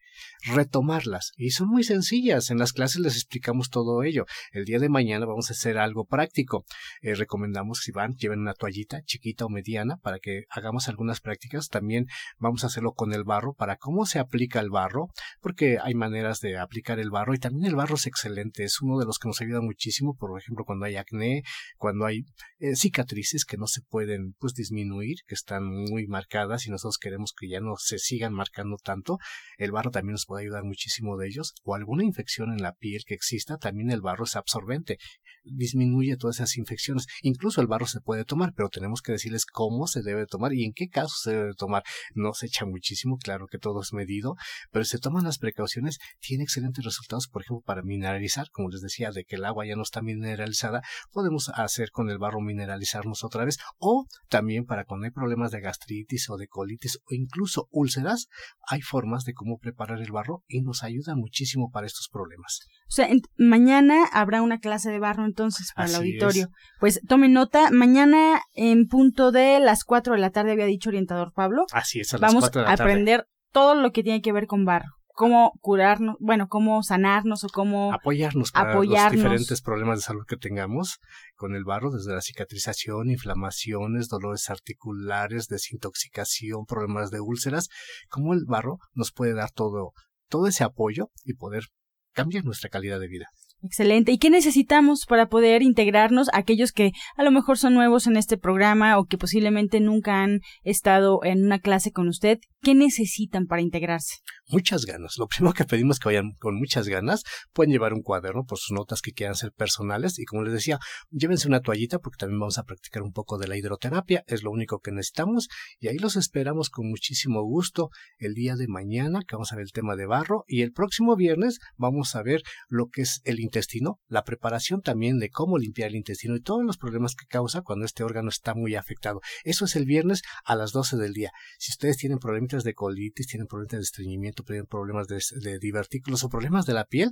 retomarlas 0.54 1.32
y 1.36 1.50
son 1.50 1.68
muy 1.68 1.84
sencillas. 1.84 2.50
En 2.50 2.56
las 2.56 2.72
clases 2.72 3.02
les 3.02 3.16
explicamos 3.16 3.68
todo 3.68 4.02
ello. 4.02 4.24
El 4.52 4.64
día 4.64 4.78
de 4.78 4.88
mañana 4.88 5.26
vamos 5.26 5.50
a 5.50 5.52
hacer 5.52 5.76
algo 5.76 6.06
práctico. 6.06 6.64
Eh, 7.02 7.14
recomendamos 7.14 7.80
si 7.80 7.92
van, 7.92 8.16
lleven 8.16 8.38
una 8.38 8.54
toallita 8.54 9.02
chiquita 9.02 9.44
o 9.44 9.50
mediana 9.50 9.98
para 9.98 10.20
que 10.20 10.44
hagamos 10.48 10.88
algunas 10.88 11.20
prácticas 11.20 11.49
también 11.70 12.06
vamos 12.38 12.64
a 12.64 12.68
hacerlo 12.68 12.92
con 12.92 13.12
el 13.12 13.24
barro 13.24 13.54
para 13.54 13.76
cómo 13.76 14.06
se 14.06 14.18
aplica 14.18 14.60
el 14.60 14.70
barro, 14.70 15.08
porque 15.40 15.78
hay 15.82 15.94
maneras 15.94 16.40
de 16.40 16.58
aplicar 16.58 16.98
el 16.98 17.10
barro 17.10 17.34
y 17.34 17.38
también 17.38 17.66
el 17.66 17.76
barro 17.76 17.96
es 17.96 18.06
excelente, 18.06 18.64
es 18.64 18.80
uno 18.80 18.98
de 18.98 19.06
los 19.06 19.18
que 19.18 19.28
nos 19.28 19.40
ayuda 19.40 19.60
muchísimo, 19.60 20.14
por 20.14 20.38
ejemplo, 20.38 20.64
cuando 20.64 20.86
hay 20.86 20.96
acné, 20.96 21.42
cuando 21.76 22.06
hay 22.06 22.24
eh, 22.58 22.76
cicatrices 22.76 23.44
que 23.44 23.56
no 23.56 23.66
se 23.66 23.82
pueden 23.82 24.34
pues 24.38 24.54
disminuir, 24.54 25.18
que 25.26 25.34
están 25.34 25.64
muy 25.64 26.06
marcadas 26.06 26.66
y 26.66 26.70
nosotros 26.70 26.98
queremos 26.98 27.32
que 27.38 27.48
ya 27.48 27.60
no 27.60 27.76
se 27.76 27.98
sigan 27.98 28.32
marcando 28.32 28.76
tanto, 28.82 29.18
el 29.58 29.72
barro 29.72 29.90
también 29.90 30.12
nos 30.12 30.26
puede 30.26 30.44
ayudar 30.44 30.64
muchísimo 30.64 31.16
de 31.16 31.28
ellos, 31.28 31.54
o 31.64 31.74
alguna 31.74 32.04
infección 32.04 32.52
en 32.52 32.62
la 32.62 32.72
piel 32.72 33.02
que 33.06 33.14
exista, 33.14 33.56
también 33.56 33.90
el 33.90 34.00
barro 34.00 34.24
es 34.24 34.36
absorbente, 34.36 34.98
disminuye 35.44 36.16
todas 36.16 36.36
esas 36.36 36.56
infecciones, 36.56 37.06
incluso 37.22 37.60
el 37.60 37.66
barro 37.66 37.86
se 37.86 38.00
puede 38.00 38.24
tomar, 38.24 38.52
pero 38.54 38.68
tenemos 38.68 39.02
que 39.02 39.12
decirles 39.12 39.46
cómo 39.46 39.86
se 39.86 40.02
debe 40.02 40.26
tomar 40.26 40.52
y 40.52 40.64
en 40.64 40.72
qué 40.72 40.88
casos 40.88 41.20
se 41.22 41.32
debe 41.32 41.39
tomar. 41.56 41.82
No 42.14 42.32
se 42.32 42.46
echa 42.46 42.64
muchísimo, 42.66 43.16
claro 43.18 43.46
que 43.46 43.58
todo 43.58 43.80
es 43.82 43.92
medido, 43.92 44.36
pero 44.70 44.84
si 44.84 44.92
se 44.92 44.98
toman 44.98 45.24
las 45.24 45.38
precauciones, 45.38 45.98
tiene 46.20 46.44
excelentes 46.44 46.84
resultados, 46.84 47.28
por 47.28 47.42
ejemplo, 47.42 47.62
para 47.64 47.82
mineralizar, 47.82 48.50
como 48.50 48.68
les 48.68 48.80
decía, 48.80 49.10
de 49.10 49.24
que 49.24 49.36
el 49.36 49.44
agua 49.44 49.66
ya 49.66 49.76
no 49.76 49.82
está 49.82 50.02
mineralizada, 50.02 50.82
podemos 51.12 51.50
hacer 51.54 51.90
con 51.90 52.10
el 52.10 52.18
barro 52.18 52.40
mineralizarnos 52.40 53.24
otra 53.24 53.44
vez, 53.44 53.58
o 53.78 54.06
también 54.28 54.64
para 54.64 54.84
cuando 54.84 55.04
hay 55.06 55.10
problemas 55.10 55.50
de 55.50 55.60
gastritis 55.60 56.30
o 56.30 56.36
de 56.36 56.48
colitis 56.48 56.98
o 57.04 57.14
incluso 57.14 57.68
úlceras, 57.70 58.28
hay 58.66 58.82
formas 58.82 59.24
de 59.24 59.34
cómo 59.34 59.58
preparar 59.58 60.00
el 60.00 60.12
barro 60.12 60.44
y 60.48 60.62
nos 60.62 60.82
ayuda 60.82 61.14
muchísimo 61.16 61.70
para 61.70 61.86
estos 61.86 62.08
problemas. 62.08 62.60
O 62.88 62.92
sea, 62.92 63.08
mañana 63.36 64.04
habrá 64.12 64.42
una 64.42 64.58
clase 64.58 64.90
de 64.90 64.98
barro 64.98 65.24
entonces 65.24 65.72
para 65.74 65.88
el 65.88 65.94
auditorio. 65.94 66.48
Pues 66.80 67.00
tomen 67.06 67.32
nota, 67.32 67.70
mañana 67.70 68.40
en 68.52 68.86
punto 68.86 69.30
de 69.30 69.60
las 69.60 69.84
4 69.84 70.14
de 70.14 70.20
la 70.20 70.30
tarde 70.30 70.52
había 70.52 70.64
dicho 70.64 70.88
orientador 70.88 71.29
Pablo. 71.30 71.66
Así 71.72 72.00
es, 72.00 72.12
a 72.14 72.18
las 72.18 72.32
Vamos 72.32 72.50
a 72.56 72.72
aprender 72.72 73.26
todo 73.52 73.74
lo 73.74 73.92
que 73.92 74.02
tiene 74.02 74.22
que 74.22 74.32
ver 74.32 74.46
con 74.46 74.64
barro 74.64 75.00
cómo 75.20 75.52
curarnos, 75.60 76.16
bueno, 76.18 76.48
cómo 76.48 76.82
sanarnos 76.82 77.44
o 77.44 77.48
cómo 77.48 77.92
apoyarnos 77.92 78.52
para 78.52 78.72
los 78.72 79.12
diferentes 79.12 79.60
problemas 79.60 79.98
de 79.98 80.02
salud 80.02 80.24
que 80.26 80.38
tengamos 80.38 80.98
con 81.34 81.54
el 81.54 81.64
barro, 81.64 81.90
desde 81.90 82.14
la 82.14 82.22
cicatrización, 82.22 83.10
inflamaciones, 83.10 84.08
dolores 84.08 84.48
articulares, 84.48 85.48
desintoxicación, 85.48 86.64
problemas 86.64 87.10
de 87.10 87.20
úlceras, 87.20 87.68
cómo 88.08 88.32
el 88.32 88.46
barro 88.46 88.78
nos 88.94 89.12
puede 89.12 89.34
dar 89.34 89.50
todo 89.50 89.92
todo 90.30 90.46
ese 90.46 90.64
apoyo 90.64 91.10
y 91.22 91.34
poder 91.34 91.64
cambiar 92.12 92.46
nuestra 92.46 92.70
calidad 92.70 92.98
de 92.98 93.08
vida. 93.08 93.26
Excelente. 93.62 94.12
¿Y 94.12 94.18
qué 94.18 94.30
necesitamos 94.30 95.04
para 95.06 95.28
poder 95.28 95.62
integrarnos 95.62 96.28
aquellos 96.32 96.72
que 96.72 96.92
a 97.16 97.22
lo 97.22 97.30
mejor 97.30 97.58
son 97.58 97.74
nuevos 97.74 98.06
en 98.06 98.16
este 98.16 98.38
programa 98.38 98.98
o 98.98 99.04
que 99.04 99.18
posiblemente 99.18 99.80
nunca 99.80 100.22
han 100.22 100.40
estado 100.64 101.20
en 101.24 101.44
una 101.44 101.58
clase 101.58 101.92
con 101.92 102.08
usted? 102.08 102.38
¿Qué 102.62 102.74
necesitan 102.74 103.46
para 103.46 103.60
integrarse? 103.60 104.16
Muchas 104.52 104.84
ganas. 104.84 105.16
Lo 105.16 105.28
primero 105.28 105.54
que 105.54 105.64
pedimos 105.64 106.00
que 106.00 106.08
vayan 106.08 106.32
con 106.40 106.56
muchas 106.56 106.88
ganas. 106.88 107.22
Pueden 107.52 107.70
llevar 107.70 107.94
un 107.94 108.02
cuaderno 108.02 108.44
por 108.44 108.58
sus 108.58 108.72
notas 108.72 109.00
que 109.00 109.12
quieran 109.12 109.36
ser 109.36 109.52
personales 109.52 110.18
y 110.18 110.24
como 110.24 110.42
les 110.42 110.52
decía, 110.52 110.80
llévense 111.10 111.46
una 111.46 111.60
toallita 111.60 112.00
porque 112.00 112.16
también 112.18 112.40
vamos 112.40 112.58
a 112.58 112.64
practicar 112.64 113.02
un 113.02 113.12
poco 113.12 113.38
de 113.38 113.46
la 113.46 113.56
hidroterapia. 113.56 114.24
Es 114.26 114.42
lo 114.42 114.50
único 114.50 114.80
que 114.80 114.90
necesitamos 114.90 115.48
y 115.78 115.86
ahí 115.86 115.98
los 115.98 116.16
esperamos 116.16 116.68
con 116.68 116.88
muchísimo 116.88 117.44
gusto 117.44 117.90
el 118.18 118.34
día 118.34 118.56
de 118.56 118.66
mañana 118.66 119.20
que 119.20 119.36
vamos 119.36 119.52
a 119.52 119.56
ver 119.56 119.62
el 119.62 119.72
tema 119.72 119.94
de 119.94 120.06
barro 120.06 120.42
y 120.48 120.62
el 120.62 120.72
próximo 120.72 121.14
viernes 121.14 121.60
vamos 121.76 122.16
a 122.16 122.22
ver 122.24 122.42
lo 122.68 122.88
que 122.88 123.02
es 123.02 123.20
el 123.22 123.38
intestino, 123.38 124.00
la 124.08 124.24
preparación 124.24 124.82
también 124.82 125.20
de 125.20 125.30
cómo 125.30 125.58
limpiar 125.58 125.90
el 125.90 125.96
intestino 125.96 126.34
y 126.34 126.40
todos 126.40 126.64
los 126.64 126.76
problemas 126.76 127.14
que 127.14 127.26
causa 127.26 127.62
cuando 127.62 127.86
este 127.86 128.02
órgano 128.02 128.28
está 128.28 128.54
muy 128.54 128.74
afectado. 128.74 129.20
Eso 129.44 129.64
es 129.64 129.76
el 129.76 129.84
viernes 129.84 130.22
a 130.44 130.56
las 130.56 130.72
12 130.72 130.96
del 130.96 131.12
día. 131.12 131.30
Si 131.60 131.70
ustedes 131.70 131.98
tienen 131.98 132.18
problemas 132.18 132.64
de 132.64 132.74
colitis, 132.74 133.28
tienen 133.28 133.46
problemas 133.46 133.70
de 133.70 133.82
estreñimiento, 133.82 134.39
problemas 134.42 135.08
de, 135.08 135.20
de 135.40 135.58
divertículos 135.58 136.24
o 136.24 136.28
problemas 136.28 136.66
de 136.66 136.74
la 136.74 136.84
piel, 136.84 137.10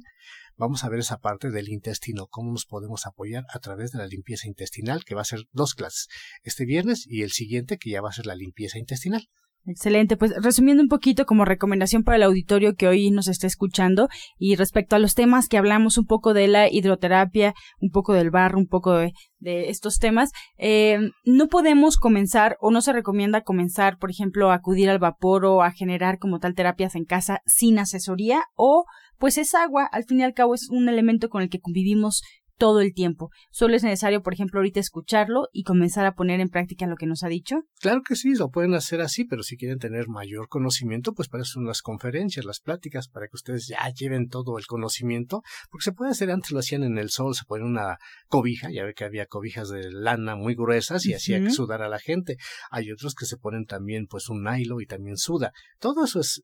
vamos 0.56 0.85
a 0.85 0.88
ver 0.88 1.00
esa 1.00 1.18
parte 1.18 1.50
del 1.50 1.68
intestino, 1.68 2.26
cómo 2.26 2.52
nos 2.52 2.66
podemos 2.66 3.06
apoyar 3.06 3.44
a 3.52 3.58
través 3.58 3.92
de 3.92 3.99
la 3.99 4.06
limpieza 4.06 4.49
intestinal, 4.49 5.04
que 5.04 5.14
va 5.14 5.23
a 5.23 5.26
ser 5.26 5.44
dos 5.52 5.75
clases, 5.75 6.08
este 6.42 6.64
viernes 6.64 7.06
y 7.06 7.23
el 7.23 7.30
siguiente, 7.30 7.78
que 7.78 7.90
ya 7.90 8.00
va 8.00 8.11
a 8.11 8.12
ser 8.12 8.26
la 8.26 8.35
limpieza 8.35 8.78
intestinal. 8.78 9.28
Excelente, 9.70 10.16
pues 10.16 10.32
resumiendo 10.42 10.82
un 10.82 10.88
poquito 10.88 11.26
como 11.26 11.44
recomendación 11.44 12.02
para 12.02 12.16
el 12.16 12.22
auditorio 12.22 12.75
que 12.75 12.88
hoy 12.88 13.10
nos 13.10 13.28
está 13.28 13.46
escuchando 13.46 14.08
y 14.38 14.56
respecto 14.56 14.96
a 14.96 14.98
los 14.98 15.14
temas 15.14 15.46
que 15.46 15.58
hablamos 15.58 15.98
un 15.98 16.06
poco 16.06 16.32
de 16.32 16.48
la 16.48 16.72
hidroterapia, 16.72 17.52
un 17.78 17.90
poco 17.90 18.14
del 18.14 18.30
barro, 18.30 18.58
un 18.58 18.66
poco 18.66 18.94
de, 18.94 19.12
estos 19.40 19.98
temas, 19.98 20.32
eh, 20.56 21.10
no 21.26 21.48
podemos 21.48 21.98
comenzar 21.98 22.56
o 22.62 22.70
no 22.70 22.80
se 22.80 22.94
recomienda 22.94 23.42
comenzar, 23.42 23.98
por 23.98 24.10
ejemplo, 24.10 24.50
a 24.50 24.54
acudir 24.54 24.88
al 24.88 24.98
vapor 24.98 25.44
o 25.44 25.62
a 25.62 25.70
generar 25.70 26.18
como 26.18 26.38
tal 26.38 26.54
terapias 26.54 26.94
en 26.94 27.04
casa 27.04 27.42
sin 27.44 27.78
asesoría 27.78 28.44
o 28.56 28.87
pues 29.18 29.37
es 29.37 29.54
agua, 29.54 29.87
al 29.92 30.04
fin 30.04 30.20
y 30.20 30.22
al 30.22 30.32
cabo 30.32 30.54
es 30.54 30.70
un 30.70 30.88
elemento 30.88 31.28
con 31.28 31.42
el 31.42 31.50
que 31.50 31.60
convivimos 31.60 32.22
todo 32.58 32.80
el 32.80 32.92
tiempo. 32.92 33.30
Solo 33.50 33.76
es 33.76 33.84
necesario, 33.84 34.22
por 34.22 34.34
ejemplo, 34.34 34.58
ahorita 34.58 34.80
escucharlo 34.80 35.48
y 35.52 35.62
comenzar 35.62 36.04
a 36.04 36.14
poner 36.14 36.40
en 36.40 36.48
práctica 36.48 36.86
lo 36.86 36.96
que 36.96 37.06
nos 37.06 37.22
ha 37.22 37.28
dicho. 37.28 37.56
Claro 37.80 38.02
que 38.06 38.16
sí, 38.16 38.34
lo 38.34 38.50
pueden 38.50 38.74
hacer 38.74 39.00
así, 39.00 39.24
pero 39.24 39.42
si 39.42 39.56
quieren 39.56 39.78
tener 39.78 40.08
mayor 40.08 40.48
conocimiento, 40.48 41.12
pues 41.14 41.28
para 41.28 41.42
eso 41.42 41.54
son 41.54 41.66
las 41.66 41.80
conferencias, 41.80 42.44
las 42.44 42.60
pláticas, 42.60 43.08
para 43.08 43.26
que 43.26 43.36
ustedes 43.36 43.68
ya 43.68 43.88
lleven 43.90 44.28
todo 44.28 44.58
el 44.58 44.66
conocimiento, 44.66 45.42
porque 45.70 45.84
se 45.84 45.92
puede 45.92 46.10
hacer, 46.10 46.30
antes 46.30 46.50
lo 46.50 46.58
hacían 46.58 46.82
en 46.82 46.98
el 46.98 47.10
sol, 47.10 47.34
se 47.34 47.44
ponen 47.44 47.68
una 47.68 47.96
cobija, 48.26 48.70
ya 48.70 48.84
ve 48.84 48.94
que 48.94 49.04
había 49.04 49.26
cobijas 49.26 49.68
de 49.68 49.90
lana 49.90 50.36
muy 50.36 50.54
gruesas 50.54 51.06
y 51.06 51.14
hacía 51.14 51.40
que 51.40 51.50
sudara 51.50 51.86
a 51.86 51.88
la 51.88 52.00
gente. 52.00 52.36
Hay 52.70 52.90
otros 52.90 53.14
que 53.14 53.26
se 53.26 53.36
ponen 53.36 53.64
también 53.64 54.06
pues 54.06 54.28
un 54.28 54.42
nylon 54.42 54.82
y 54.82 54.86
también 54.86 55.16
suda. 55.16 55.52
Todo 55.78 56.04
eso 56.04 56.20
es 56.20 56.42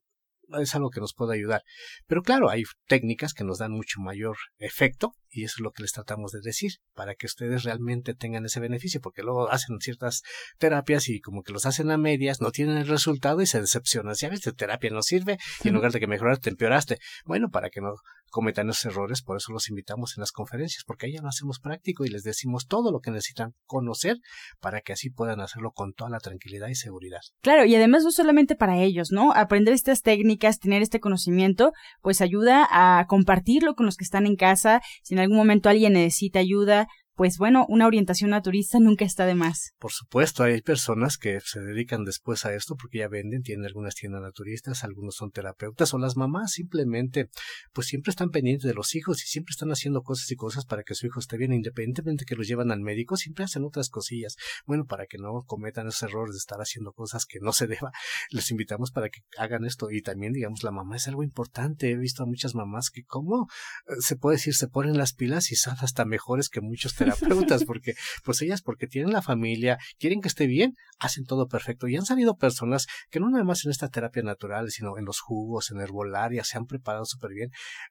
es 0.59 0.75
algo 0.75 0.89
que 0.89 0.99
nos 0.99 1.13
puede 1.13 1.35
ayudar. 1.35 1.63
Pero 2.07 2.21
claro, 2.21 2.49
hay 2.49 2.63
técnicas 2.87 3.33
que 3.33 3.43
nos 3.43 3.59
dan 3.59 3.71
mucho 3.71 3.99
mayor 3.99 4.37
efecto 4.57 5.15
y 5.35 5.43
eso 5.43 5.55
es 5.57 5.63
lo 5.63 5.71
que 5.71 5.83
les 5.83 5.91
tratamos 5.91 6.31
de 6.31 6.39
decir, 6.41 6.71
para 6.93 7.13
que 7.13 7.25
ustedes 7.25 7.63
realmente 7.63 8.13
tengan 8.13 8.45
ese 8.45 8.61
beneficio, 8.61 9.01
porque 9.01 9.21
luego 9.21 9.51
hacen 9.51 9.79
ciertas 9.81 10.21
terapias 10.57 11.09
y 11.09 11.19
como 11.19 11.43
que 11.43 11.51
los 11.51 11.65
hacen 11.65 11.91
a 11.91 11.97
medias, 11.97 12.39
no 12.39 12.51
tienen 12.51 12.77
el 12.77 12.87
resultado 12.87 13.41
y 13.41 13.45
se 13.45 13.59
decepcionan. 13.59 14.15
Si 14.15 14.25
a 14.25 14.29
veces 14.29 14.55
terapia 14.55 14.91
no 14.91 15.01
sirve 15.01 15.37
y 15.63 15.67
en 15.67 15.73
lugar 15.73 15.91
de 15.91 15.99
que 15.99 16.07
mejorar 16.07 16.37
te 16.37 16.49
empeoraste. 16.49 16.99
Bueno, 17.25 17.49
para 17.49 17.69
que 17.69 17.81
no 17.81 17.95
cometan 18.29 18.69
esos 18.69 18.85
errores, 18.85 19.21
por 19.21 19.37
eso 19.37 19.51
los 19.51 19.69
invitamos 19.69 20.17
en 20.17 20.21
las 20.21 20.31
conferencias, 20.31 20.83
porque 20.85 21.07
ahí 21.07 21.17
lo 21.17 21.27
hacemos 21.27 21.59
práctico 21.59 22.05
y 22.05 22.09
les 22.09 22.23
decimos 22.23 22.67
todo 22.67 22.91
lo 22.91 22.99
que 22.99 23.11
necesitan 23.11 23.53
conocer 23.65 24.17
para 24.59 24.81
que 24.81 24.93
así 24.93 25.09
puedan 25.09 25.39
hacerlo 25.39 25.71
con 25.71 25.93
toda 25.93 26.09
la 26.09 26.19
tranquilidad 26.19 26.67
y 26.67 26.75
seguridad. 26.75 27.21
Claro, 27.41 27.65
y 27.65 27.75
además 27.75 28.03
no 28.03 28.11
solamente 28.11 28.55
para 28.55 28.81
ellos, 28.81 29.11
¿no? 29.11 29.31
Aprender 29.33 29.73
estas 29.73 30.01
técnicas, 30.01 30.59
tener 30.59 30.81
este 30.81 30.99
conocimiento, 30.99 31.71
pues 32.01 32.21
ayuda 32.21 32.67
a 32.69 33.05
compartirlo 33.07 33.75
con 33.75 33.85
los 33.85 33.97
que 33.97 34.03
están 34.03 34.25
en 34.25 34.35
casa, 34.35 34.81
si 35.03 35.13
en 35.13 35.19
algún 35.19 35.37
momento 35.37 35.69
alguien 35.69 35.93
necesita 35.93 36.39
ayuda, 36.39 36.87
pues 37.15 37.37
bueno, 37.37 37.65
una 37.69 37.87
orientación 37.87 38.31
naturista 38.31 38.79
nunca 38.79 39.05
está 39.05 39.25
de 39.25 39.35
más. 39.35 39.73
Por 39.79 39.91
supuesto, 39.91 40.43
hay 40.43 40.61
personas 40.61 41.17
que 41.17 41.39
se 41.39 41.61
dedican 41.61 42.03
después 42.03 42.45
a 42.45 42.53
esto 42.53 42.75
porque 42.75 42.99
ya 42.99 43.07
venden, 43.07 43.41
tienen 43.41 43.65
algunas 43.65 43.95
tiendas 43.95 44.21
naturistas, 44.21 44.83
algunos 44.83 45.15
son 45.15 45.31
terapeutas 45.31 45.93
o 45.93 45.97
las 45.97 46.17
mamás 46.17 46.51
simplemente 46.51 47.29
pues 47.73 47.87
siempre 47.87 48.11
están 48.11 48.29
pendientes 48.29 48.67
de 48.67 48.73
los 48.73 48.95
hijos 48.95 49.23
y 49.23 49.27
siempre 49.27 49.51
están 49.51 49.71
haciendo 49.71 50.01
cosas 50.01 50.29
y 50.31 50.35
cosas 50.35 50.65
para 50.65 50.83
que 50.83 50.93
su 50.93 51.07
hijo 51.07 51.19
esté 51.19 51.37
bien, 51.37 51.53
independientemente 51.53 52.25
que 52.25 52.35
los 52.35 52.47
llevan 52.47 52.71
al 52.71 52.81
médico, 52.81 53.15
siempre 53.15 53.45
hacen 53.45 53.63
otras 53.63 53.89
cosillas. 53.89 54.35
Bueno, 54.65 54.85
para 54.85 55.05
que 55.05 55.17
no 55.17 55.43
cometan 55.45 55.87
esos 55.87 56.03
errores 56.03 56.33
de 56.33 56.39
estar 56.39 56.59
haciendo 56.59 56.91
cosas 56.91 57.25
que 57.25 57.39
no 57.39 57.53
se 57.53 57.67
deba, 57.67 57.91
les 58.29 58.51
invitamos 58.51 58.91
para 58.91 59.09
que 59.09 59.21
hagan 59.37 59.63
esto 59.63 59.89
y 59.89 60.01
también 60.01 60.33
digamos 60.33 60.63
la 60.63 60.71
mamá 60.71 60.97
es 60.97 61.07
algo 61.07 61.23
importante. 61.23 61.91
He 61.91 61.97
visto 61.97 62.23
a 62.23 62.25
muchas 62.25 62.55
mamás 62.55 62.89
que 62.89 63.03
como 63.05 63.47
eh, 63.87 63.93
se 63.99 64.17
puede 64.17 64.35
decir 64.35 64.53
se 64.53 64.67
ponen 64.67 64.97
las 64.97 65.13
pilas 65.13 65.51
y 65.51 65.55
son 65.55 65.75
hasta 65.79 66.03
mejores 66.03 66.49
que 66.49 66.61
muchos 66.61 66.93
terapeutas, 67.05 67.63
porque 67.63 67.93
pues 68.23 68.41
ellas 68.41 68.61
porque 68.61 68.87
tienen 68.87 69.13
la 69.13 69.21
familia, 69.21 69.77
quieren 69.97 70.21
que 70.21 70.27
esté 70.27 70.47
bien, 70.47 70.73
hacen 70.99 71.25
todo 71.25 71.47
perfecto. 71.47 71.87
Y 71.87 71.95
han 71.95 72.05
salido 72.05 72.35
personas 72.35 72.87
que 73.09 73.19
no 73.19 73.29
nada 73.29 73.43
más 73.43 73.65
en 73.65 73.71
esta 73.71 73.89
terapia 73.89 74.23
natural, 74.23 74.71
sino 74.71 74.97
en 74.97 75.05
los 75.05 75.19
jugos, 75.19 75.71
en 75.71 75.79
herbolaria, 75.81 76.43
se 76.43 76.57
han 76.57 76.65
preparado 76.65 77.05
súper 77.05 77.31
bien. 77.31 77.49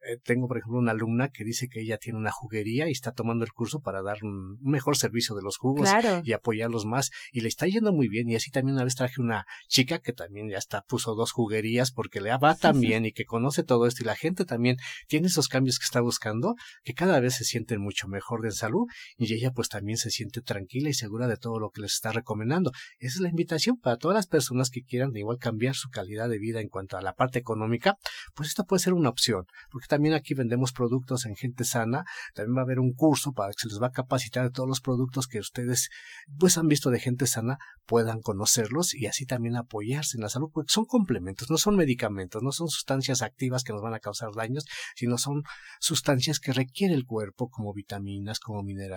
Eh, 0.08 0.18
tengo, 0.22 0.48
por 0.48 0.58
ejemplo, 0.58 0.78
una 0.78 0.92
alumna 0.92 1.28
que 1.28 1.44
dice 1.44 1.68
que 1.68 1.80
ella 1.80 1.98
tiene 1.98 2.18
una 2.18 2.30
juguería 2.30 2.88
y 2.88 2.92
está 2.92 3.12
tomando 3.12 3.44
el 3.44 3.52
curso 3.52 3.80
para 3.80 4.02
dar 4.02 4.18
un 4.22 4.58
mejor 4.60 4.96
servicio 4.96 5.34
de 5.34 5.42
los 5.42 5.56
jugos 5.56 5.88
y 6.24 6.32
apoyarlos 6.32 6.84
más. 6.86 7.10
Y 7.32 7.40
le 7.40 7.48
está 7.48 7.66
yendo 7.66 7.92
muy 7.92 8.08
bien. 8.08 8.28
Y 8.28 8.36
así 8.36 8.50
también 8.50 8.74
una 8.74 8.84
vez 8.84 8.94
traje 8.94 9.20
una 9.20 9.44
chica 9.68 9.98
que 9.98 10.12
también 10.12 10.48
ya 10.48 10.58
está, 10.58 10.82
puso 10.82 11.14
dos 11.14 11.32
juguerías 11.32 11.92
porque 11.92 12.20
le 12.20 12.36
va 12.36 12.54
también 12.54 13.04
y 13.06 13.12
que 13.12 13.24
conoce 13.24 13.62
todo 13.62 13.86
esto. 13.86 14.02
Y 14.02 14.06
la 14.06 14.16
gente 14.16 14.44
también 14.44 14.76
tiene 15.08 15.28
esos 15.28 15.48
cambios 15.48 15.78
que 15.78 15.84
está 15.84 16.00
buscando, 16.00 16.54
que 16.82 16.94
cada 16.94 17.20
vez 17.20 17.34
se 17.34 17.44
sienten 17.44 17.80
mucho 17.80 18.08
mejor 18.08 18.42
de 18.42 18.52
salud 18.52 18.86
y 19.16 19.32
ella 19.34 19.52
pues 19.52 19.68
también 19.68 19.98
se 19.98 20.10
siente 20.10 20.40
tranquila 20.40 20.88
y 20.88 20.94
segura 20.94 21.26
de 21.26 21.36
todo 21.36 21.58
lo 21.58 21.70
que 21.70 21.80
les 21.80 21.94
está 21.94 22.12
recomendando. 22.12 22.72
Esa 22.98 23.16
es 23.16 23.20
la 23.20 23.28
invitación 23.28 23.78
para 23.78 23.96
todas 23.96 24.14
las 24.14 24.26
personas 24.26 24.70
que 24.70 24.82
quieran 24.82 25.16
igual 25.16 25.38
cambiar 25.38 25.74
su 25.74 25.88
calidad 25.88 26.28
de 26.28 26.38
vida 26.38 26.60
en 26.60 26.68
cuanto 26.68 26.96
a 26.96 27.02
la 27.02 27.14
parte 27.14 27.38
económica, 27.38 27.96
pues 28.34 28.48
esta 28.48 28.64
puede 28.64 28.80
ser 28.80 28.94
una 28.94 29.08
opción, 29.08 29.46
porque 29.70 29.86
también 29.88 30.14
aquí 30.14 30.34
vendemos 30.34 30.72
productos 30.72 31.26
en 31.26 31.36
gente 31.36 31.64
sana, 31.64 32.04
también 32.34 32.56
va 32.56 32.60
a 32.60 32.64
haber 32.64 32.80
un 32.80 32.92
curso 32.92 33.32
para 33.32 33.52
que 33.52 33.60
se 33.60 33.68
les 33.68 33.80
va 33.80 33.88
a 33.88 33.92
capacitar 33.92 34.44
de 34.44 34.50
todos 34.50 34.68
los 34.68 34.80
productos 34.80 35.26
que 35.26 35.38
ustedes 35.38 35.88
pues 36.38 36.58
han 36.58 36.68
visto 36.68 36.90
de 36.90 37.00
gente 37.00 37.26
sana, 37.26 37.58
puedan 37.86 38.20
conocerlos 38.20 38.94
y 38.94 39.06
así 39.06 39.26
también 39.26 39.56
apoyarse 39.56 40.16
en 40.16 40.22
la 40.22 40.28
salud, 40.28 40.50
porque 40.52 40.72
son 40.72 40.84
complementos, 40.84 41.50
no 41.50 41.58
son 41.58 41.76
medicamentos, 41.76 42.42
no 42.42 42.52
son 42.52 42.68
sustancias 42.68 43.22
activas 43.22 43.64
que 43.64 43.72
nos 43.72 43.82
van 43.82 43.94
a 43.94 44.00
causar 44.00 44.30
daños, 44.34 44.64
sino 44.96 45.18
son 45.18 45.42
sustancias 45.80 46.40
que 46.40 46.52
requiere 46.52 46.94
el 46.94 47.04
cuerpo 47.04 47.48
como 47.48 47.72
vitaminas, 47.72 48.40
como 48.40 48.62
minerales, 48.62 48.93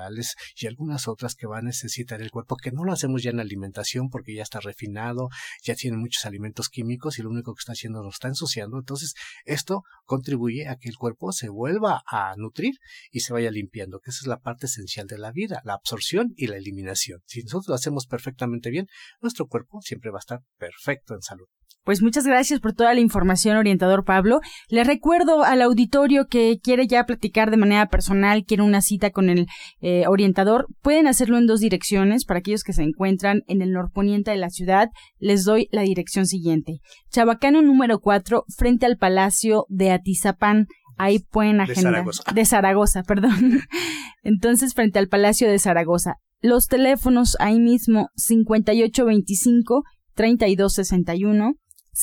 y 0.56 0.68
algunas 0.68 1.08
otras 1.08 1.36
que 1.36 1.48
va 1.48 1.60
a 1.60 1.62
necesitar 1.62 2.22
el 2.22 2.32
cuerpo, 2.32 2.56
que 2.56 2.72
no 2.72 2.84
lo 2.84 2.94
hacemos 2.94 3.24
ya 3.24 3.32
en 3.32 3.39
alimentación 3.39 4.10
porque 4.10 4.36
ya 4.36 4.44
está 4.44 4.60
refinado, 4.60 5.30
ya 5.63 5.75
tiene 5.75 5.98
muchos 5.98 6.25
alimentos 6.25 6.70
químicos 6.70 7.20
y 7.20 7.24
lo 7.24 7.30
único 7.30 7.54
que 7.54 7.60
está 7.60 7.74
haciendo 7.74 8.04
lo 8.04 8.10
está 8.10 8.27
ensuciando. 8.27 8.77
Entonces, 8.77 9.13
esto 9.46 9.84
contribuye 10.06 10.68
a 10.68 10.77
que 10.77 10.89
el 10.89 10.98
cuerpo 10.98 11.32
se 11.32 11.50
vuelva 11.50 12.04
a 12.08 12.36
nutrir 12.38 12.75
y 13.12 13.22
se 13.22 13.34
vaya 13.34 13.51
limpiando, 13.51 14.00
que 14.00 14.12
esa 14.12 14.22
es 14.22 14.27
la 14.27 14.39
parte 14.39 14.68
esencial 14.68 15.08
de 15.08 15.18
la 15.18 15.32
vida, 15.32 15.62
la 15.63 15.74
absorción 15.74 16.34
y 16.36 16.48
la 16.48 16.58
eliminación. 16.58 17.22
Si 17.25 17.42
nosotros 17.44 17.68
lo 17.70 17.75
hacemos 17.75 18.08
perfectamente 18.08 18.70
bien, 18.70 18.88
nuestro 19.22 19.48
cuerpo 19.48 19.82
siempre 19.82 20.12
va 20.12 20.18
a 20.18 20.25
estar 20.25 20.42
perfecto 20.58 21.13
en 21.13 21.22
salud. 21.22 21.48
Pues 21.88 22.01
muchas 22.01 22.25
gracias 22.25 22.60
por 22.60 22.74
toda 22.74 22.94
la 22.94 23.00
información, 23.00 23.56
orientador 23.56 24.03
Pablo. 24.03 24.41
Le 24.67 24.84
recuerdo 24.84 25.46
al 25.46 25.62
auditorio 25.62 26.27
que 26.27 26.60
quiere 26.62 26.86
ya 26.86 27.06
platicar 27.06 27.50
de 27.50 27.56
manera 27.56 27.88
personal, 27.88 28.44
quiere 28.44 28.63
una 28.63 28.82
cita 28.82 29.12
con 29.12 29.29
el 29.29 29.48
eh, 29.79 30.03
orientador. 30.06 30.67
Pueden 30.82 31.08
hacerlo 31.08 31.38
en 31.38 31.48
dos 31.48 31.62
direcciones. 31.62 32.25
Para 32.25 32.39
aquellos 32.39 32.65
que 32.65 32.74
se 32.74 32.84
encuentran 32.84 33.44
en 33.48 33.62
el 33.62 33.72
norponiente 33.72 34.32
de 34.32 34.36
la 34.36 34.50
ciudad, 34.50 34.89
les 35.17 35.46
doy 35.46 35.70
la 35.72 35.84
dirección 35.84 36.25
siguiente. 36.25 36.82
Chabacano 37.10 37.62
número 37.62 38.00
4, 38.00 38.44
frente 38.58 38.86
al 38.86 38.98
Palacio 38.98 39.63
de 39.70 39.91
Atizapán. 39.91 40.67
Ahí 40.98 41.20
pueden 41.20 41.62
agendar. 41.62 41.94
De 41.94 42.00
Zaragoza. 42.01 42.24
De 42.34 42.46
Zaragoza, 42.46 43.03
perdón. 43.03 43.62
Entonces, 44.24 44.74
frente 44.74 45.00
al 45.00 45.08
Palacio 45.08 45.50
de 45.50 45.58
Zaragoza. 45.58 46.15
Los 46.41 46.67
teléfonos 46.67 47.38
ahí 47.39 47.60
mismo, 47.62 48.10
5825 48.17 49.84
3261 50.15 51.53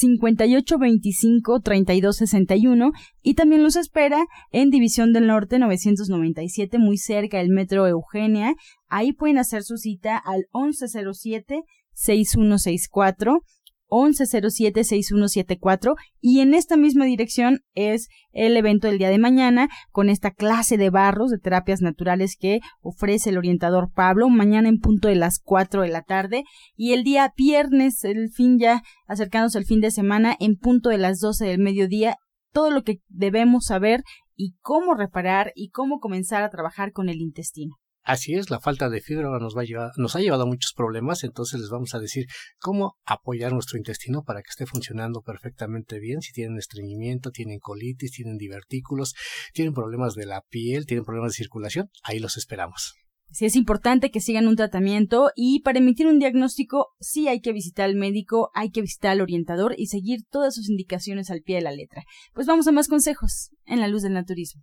5825-3261 0.00 2.90
y 3.22 3.34
también 3.34 3.62
los 3.62 3.76
espera 3.76 4.24
en 4.50 4.70
División 4.70 5.12
del 5.12 5.28
Norte 5.28 5.58
997, 5.58 6.78
muy 6.78 6.96
cerca 6.98 7.38
del 7.38 7.50
Metro 7.50 7.86
Eugenia. 7.86 8.54
Ahí 8.88 9.12
pueden 9.12 9.38
hacer 9.38 9.62
su 9.62 9.76
cita 9.76 10.16
al 10.16 10.46
1107-6164 10.52 13.42
1107-6174 13.90 15.94
y 16.20 16.40
en 16.40 16.54
esta 16.54 16.76
misma 16.76 17.04
dirección 17.04 17.60
es 17.74 18.08
el 18.32 18.56
evento 18.56 18.88
del 18.88 18.98
día 18.98 19.10
de 19.10 19.18
mañana 19.18 19.68
con 19.90 20.10
esta 20.10 20.30
clase 20.30 20.76
de 20.76 20.90
barros 20.90 21.30
de 21.30 21.38
terapias 21.38 21.80
naturales 21.80 22.36
que 22.38 22.60
ofrece 22.80 23.30
el 23.30 23.38
orientador 23.38 23.90
Pablo 23.92 24.28
mañana 24.28 24.68
en 24.68 24.80
punto 24.80 25.08
de 25.08 25.16
las 25.16 25.40
4 25.42 25.82
de 25.82 25.88
la 25.88 26.02
tarde 26.02 26.44
y 26.76 26.92
el 26.92 27.04
día 27.04 27.32
viernes, 27.36 28.04
el 28.04 28.30
fin 28.30 28.58
ya 28.58 28.82
acercándose 29.06 29.58
al 29.58 29.64
fin 29.64 29.80
de 29.80 29.90
semana 29.90 30.36
en 30.38 30.56
punto 30.56 30.88
de 30.88 30.98
las 30.98 31.20
12 31.20 31.44
del 31.44 31.58
mediodía 31.58 32.16
todo 32.52 32.70
lo 32.70 32.84
que 32.84 33.00
debemos 33.08 33.66
saber 33.66 34.02
y 34.36 34.54
cómo 34.60 34.94
reparar 34.94 35.52
y 35.54 35.70
cómo 35.70 36.00
comenzar 36.00 36.42
a 36.42 36.50
trabajar 36.50 36.92
con 36.92 37.08
el 37.08 37.20
intestino. 37.20 37.76
Así 38.04 38.34
es, 38.34 38.50
la 38.50 38.60
falta 38.60 38.90
de 38.90 39.00
fibra 39.00 39.30
nos, 39.38 39.56
va 39.56 39.62
a 39.62 39.64
llevar, 39.64 39.92
nos 39.96 40.14
ha 40.14 40.20
llevado 40.20 40.42
a 40.42 40.46
muchos 40.46 40.74
problemas, 40.76 41.24
entonces 41.24 41.58
les 41.58 41.70
vamos 41.70 41.94
a 41.94 42.00
decir 42.00 42.26
cómo 42.58 42.98
apoyar 43.06 43.52
nuestro 43.54 43.78
intestino 43.78 44.22
para 44.22 44.42
que 44.42 44.50
esté 44.50 44.66
funcionando 44.66 45.22
perfectamente 45.22 45.98
bien. 45.98 46.20
Si 46.20 46.32
tienen 46.32 46.58
estreñimiento, 46.58 47.30
tienen 47.30 47.58
colitis, 47.58 48.12
tienen 48.12 48.36
divertículos, 48.36 49.14
tienen 49.54 49.72
problemas 49.72 50.14
de 50.14 50.26
la 50.26 50.42
piel, 50.42 50.84
tienen 50.84 51.06
problemas 51.06 51.32
de 51.32 51.36
circulación, 51.36 51.88
ahí 52.02 52.18
los 52.18 52.36
esperamos. 52.36 52.94
Sí, 53.30 53.46
es 53.46 53.56
importante 53.56 54.10
que 54.10 54.20
sigan 54.20 54.48
un 54.48 54.56
tratamiento 54.56 55.30
y 55.34 55.60
para 55.62 55.78
emitir 55.78 56.06
un 56.06 56.18
diagnóstico 56.18 56.90
sí 57.00 57.26
hay 57.26 57.40
que 57.40 57.52
visitar 57.52 57.86
al 57.86 57.96
médico, 57.96 58.50
hay 58.54 58.70
que 58.70 58.82
visitar 58.82 59.12
al 59.12 59.22
orientador 59.22 59.74
y 59.78 59.86
seguir 59.86 60.20
todas 60.30 60.54
sus 60.54 60.68
indicaciones 60.68 61.30
al 61.30 61.40
pie 61.40 61.56
de 61.56 61.62
la 61.62 61.72
letra. 61.72 62.04
Pues 62.34 62.46
vamos 62.46 62.68
a 62.68 62.72
más 62.72 62.86
consejos 62.86 63.50
en 63.64 63.80
la 63.80 63.88
luz 63.88 64.02
del 64.02 64.12
naturismo. 64.12 64.62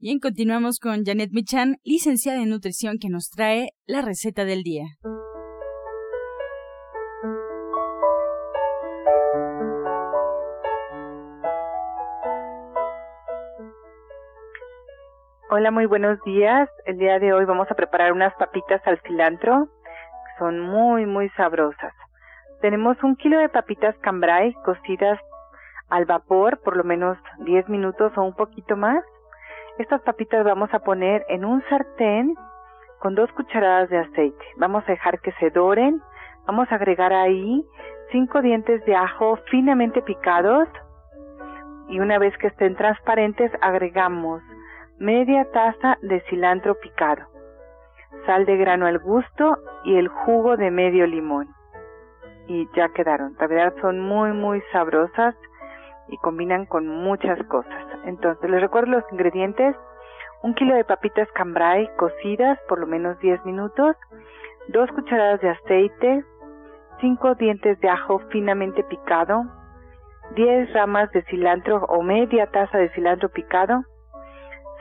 Bien, 0.00 0.20
continuamos 0.20 0.78
con 0.78 1.04
Janet 1.04 1.30
Michan, 1.32 1.78
licenciada 1.82 2.40
en 2.40 2.50
nutrición, 2.50 2.98
que 3.00 3.08
nos 3.08 3.30
trae 3.30 3.70
la 3.84 4.00
receta 4.00 4.44
del 4.44 4.62
día. 4.62 4.84
Hola, 15.50 15.72
muy 15.72 15.86
buenos 15.86 16.20
días. 16.24 16.68
El 16.86 16.98
día 16.98 17.18
de 17.18 17.32
hoy 17.32 17.44
vamos 17.44 17.66
a 17.68 17.74
preparar 17.74 18.12
unas 18.12 18.32
papitas 18.34 18.80
al 18.86 19.00
cilantro, 19.00 19.66
que 19.66 20.38
son 20.38 20.60
muy, 20.60 21.06
muy 21.06 21.28
sabrosas. 21.30 21.92
Tenemos 22.60 22.96
un 23.02 23.16
kilo 23.16 23.36
de 23.40 23.48
papitas 23.48 23.96
cambrai 23.98 24.54
cocidas 24.64 25.18
al 25.88 26.04
vapor 26.04 26.60
por 26.62 26.76
lo 26.76 26.84
menos 26.84 27.18
10 27.40 27.68
minutos 27.68 28.12
o 28.16 28.22
un 28.22 28.36
poquito 28.36 28.76
más. 28.76 29.02
Estas 29.78 30.02
papitas 30.02 30.44
vamos 30.44 30.74
a 30.74 30.80
poner 30.80 31.24
en 31.28 31.44
un 31.44 31.62
sartén 31.68 32.34
con 32.98 33.14
dos 33.14 33.30
cucharadas 33.32 33.88
de 33.88 33.98
aceite. 33.98 34.44
Vamos 34.56 34.82
a 34.84 34.90
dejar 34.90 35.20
que 35.20 35.30
se 35.38 35.50
doren. 35.50 36.02
Vamos 36.48 36.66
a 36.72 36.74
agregar 36.74 37.12
ahí 37.12 37.64
cinco 38.10 38.42
dientes 38.42 38.84
de 38.86 38.96
ajo 38.96 39.38
finamente 39.52 40.02
picados. 40.02 40.68
Y 41.88 42.00
una 42.00 42.18
vez 42.18 42.36
que 42.38 42.48
estén 42.48 42.74
transparentes, 42.74 43.52
agregamos 43.60 44.42
media 44.98 45.48
taza 45.52 45.96
de 46.02 46.20
cilantro 46.28 46.74
picado, 46.80 47.22
sal 48.26 48.46
de 48.46 48.56
grano 48.56 48.86
al 48.86 48.98
gusto 48.98 49.58
y 49.84 49.96
el 49.96 50.08
jugo 50.08 50.56
de 50.56 50.72
medio 50.72 51.06
limón. 51.06 51.54
Y 52.48 52.68
ya 52.74 52.88
quedaron. 52.88 53.36
La 53.38 53.46
verdad 53.46 53.74
son 53.80 54.00
muy, 54.00 54.32
muy 54.32 54.60
sabrosas 54.72 55.36
y 56.08 56.16
combinan 56.16 56.66
con 56.66 56.88
muchas 56.88 57.40
cosas. 57.44 57.87
Entonces, 58.08 58.48
les 58.48 58.60
recuerdo 58.62 58.92
los 58.92 59.04
ingredientes. 59.12 59.76
Un 60.42 60.54
kilo 60.54 60.74
de 60.74 60.84
papitas 60.84 61.28
cambrai 61.34 61.88
cocidas 61.96 62.58
por 62.68 62.78
lo 62.78 62.86
menos 62.86 63.18
10 63.18 63.44
minutos, 63.44 63.96
dos 64.68 64.90
cucharadas 64.92 65.40
de 65.42 65.50
aceite, 65.50 66.24
cinco 67.00 67.34
dientes 67.34 67.78
de 67.80 67.88
ajo 67.88 68.20
finamente 68.30 68.82
picado, 68.84 69.44
10 70.36 70.72
ramas 70.72 71.10
de 71.12 71.22
cilantro 71.24 71.84
o 71.84 72.02
media 72.02 72.46
taza 72.46 72.78
de 72.78 72.88
cilantro 72.90 73.28
picado, 73.28 73.82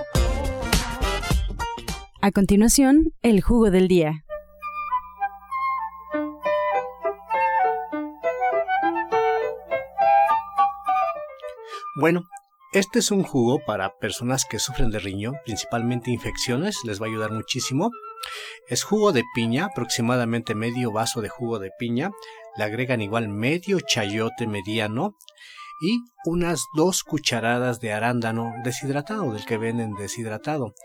A 2.23 2.31
continuación, 2.31 3.15
el 3.23 3.41
jugo 3.41 3.71
del 3.71 3.87
día. 3.87 4.23
Bueno, 11.99 12.21
este 12.73 12.99
es 12.99 13.09
un 13.09 13.23
jugo 13.23 13.65
para 13.65 13.97
personas 13.97 14.45
que 14.45 14.59
sufren 14.59 14.91
de 14.91 14.99
riñón, 14.99 15.37
principalmente 15.45 16.11
infecciones, 16.11 16.77
les 16.85 17.01
va 17.01 17.07
a 17.07 17.09
ayudar 17.09 17.31
muchísimo. 17.31 17.89
Es 18.67 18.83
jugo 18.83 19.13
de 19.13 19.23
piña, 19.33 19.65
aproximadamente 19.65 20.53
medio 20.53 20.91
vaso 20.91 21.21
de 21.21 21.29
jugo 21.29 21.57
de 21.57 21.71
piña. 21.79 22.11
Le 22.55 22.63
agregan 22.63 23.01
igual 23.01 23.29
medio 23.29 23.79
chayote 23.79 24.45
mediano 24.45 25.15
y 25.81 26.03
unas 26.25 26.65
dos 26.75 27.03
cucharadas 27.03 27.79
de 27.79 27.91
arándano 27.91 28.53
deshidratado, 28.63 29.33
del 29.33 29.45
que 29.45 29.57
venden 29.57 29.95
deshidratado. 29.95 30.75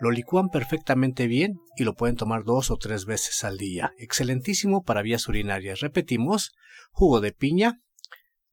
Lo 0.00 0.10
licúan 0.10 0.48
perfectamente 0.48 1.26
bien 1.26 1.60
y 1.76 1.84
lo 1.84 1.94
pueden 1.94 2.16
tomar 2.16 2.44
dos 2.44 2.70
o 2.70 2.76
tres 2.78 3.04
veces 3.04 3.44
al 3.44 3.58
día. 3.58 3.92
Excelentísimo 3.98 4.82
para 4.82 5.02
vías 5.02 5.28
urinarias. 5.28 5.80
Repetimos, 5.80 6.54
jugo 6.90 7.20
de 7.20 7.32
piña, 7.32 7.82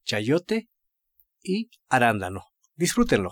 chayote 0.04 0.70
y 1.42 1.70
arándano. 1.90 2.44
Disfrútenlo. 2.76 3.32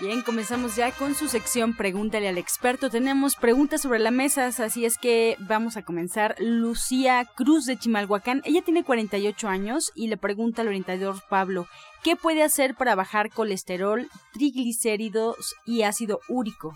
Bien, 0.00 0.22
comenzamos 0.22 0.76
ya 0.76 0.92
con 0.92 1.14
su 1.14 1.28
sección 1.28 1.76
Pregúntale 1.76 2.26
al 2.26 2.38
experto. 2.38 2.88
Tenemos 2.88 3.36
preguntas 3.36 3.82
sobre 3.82 3.98
la 3.98 4.10
mesa, 4.10 4.46
así 4.46 4.86
es 4.86 4.96
que 4.96 5.36
vamos 5.40 5.76
a 5.76 5.82
comenzar. 5.82 6.36
Lucía 6.38 7.28
Cruz 7.36 7.66
de 7.66 7.78
Chimalhuacán, 7.78 8.40
ella 8.46 8.62
tiene 8.62 8.82
48 8.82 9.46
años 9.46 9.92
y 9.94 10.08
le 10.08 10.16
pregunta 10.16 10.62
al 10.62 10.68
orientador 10.68 11.22
Pablo, 11.28 11.66
¿qué 12.02 12.16
puede 12.16 12.42
hacer 12.42 12.76
para 12.76 12.94
bajar 12.94 13.28
colesterol, 13.28 14.08
triglicéridos 14.32 15.54
y 15.66 15.82
ácido 15.82 16.20
úrico? 16.30 16.72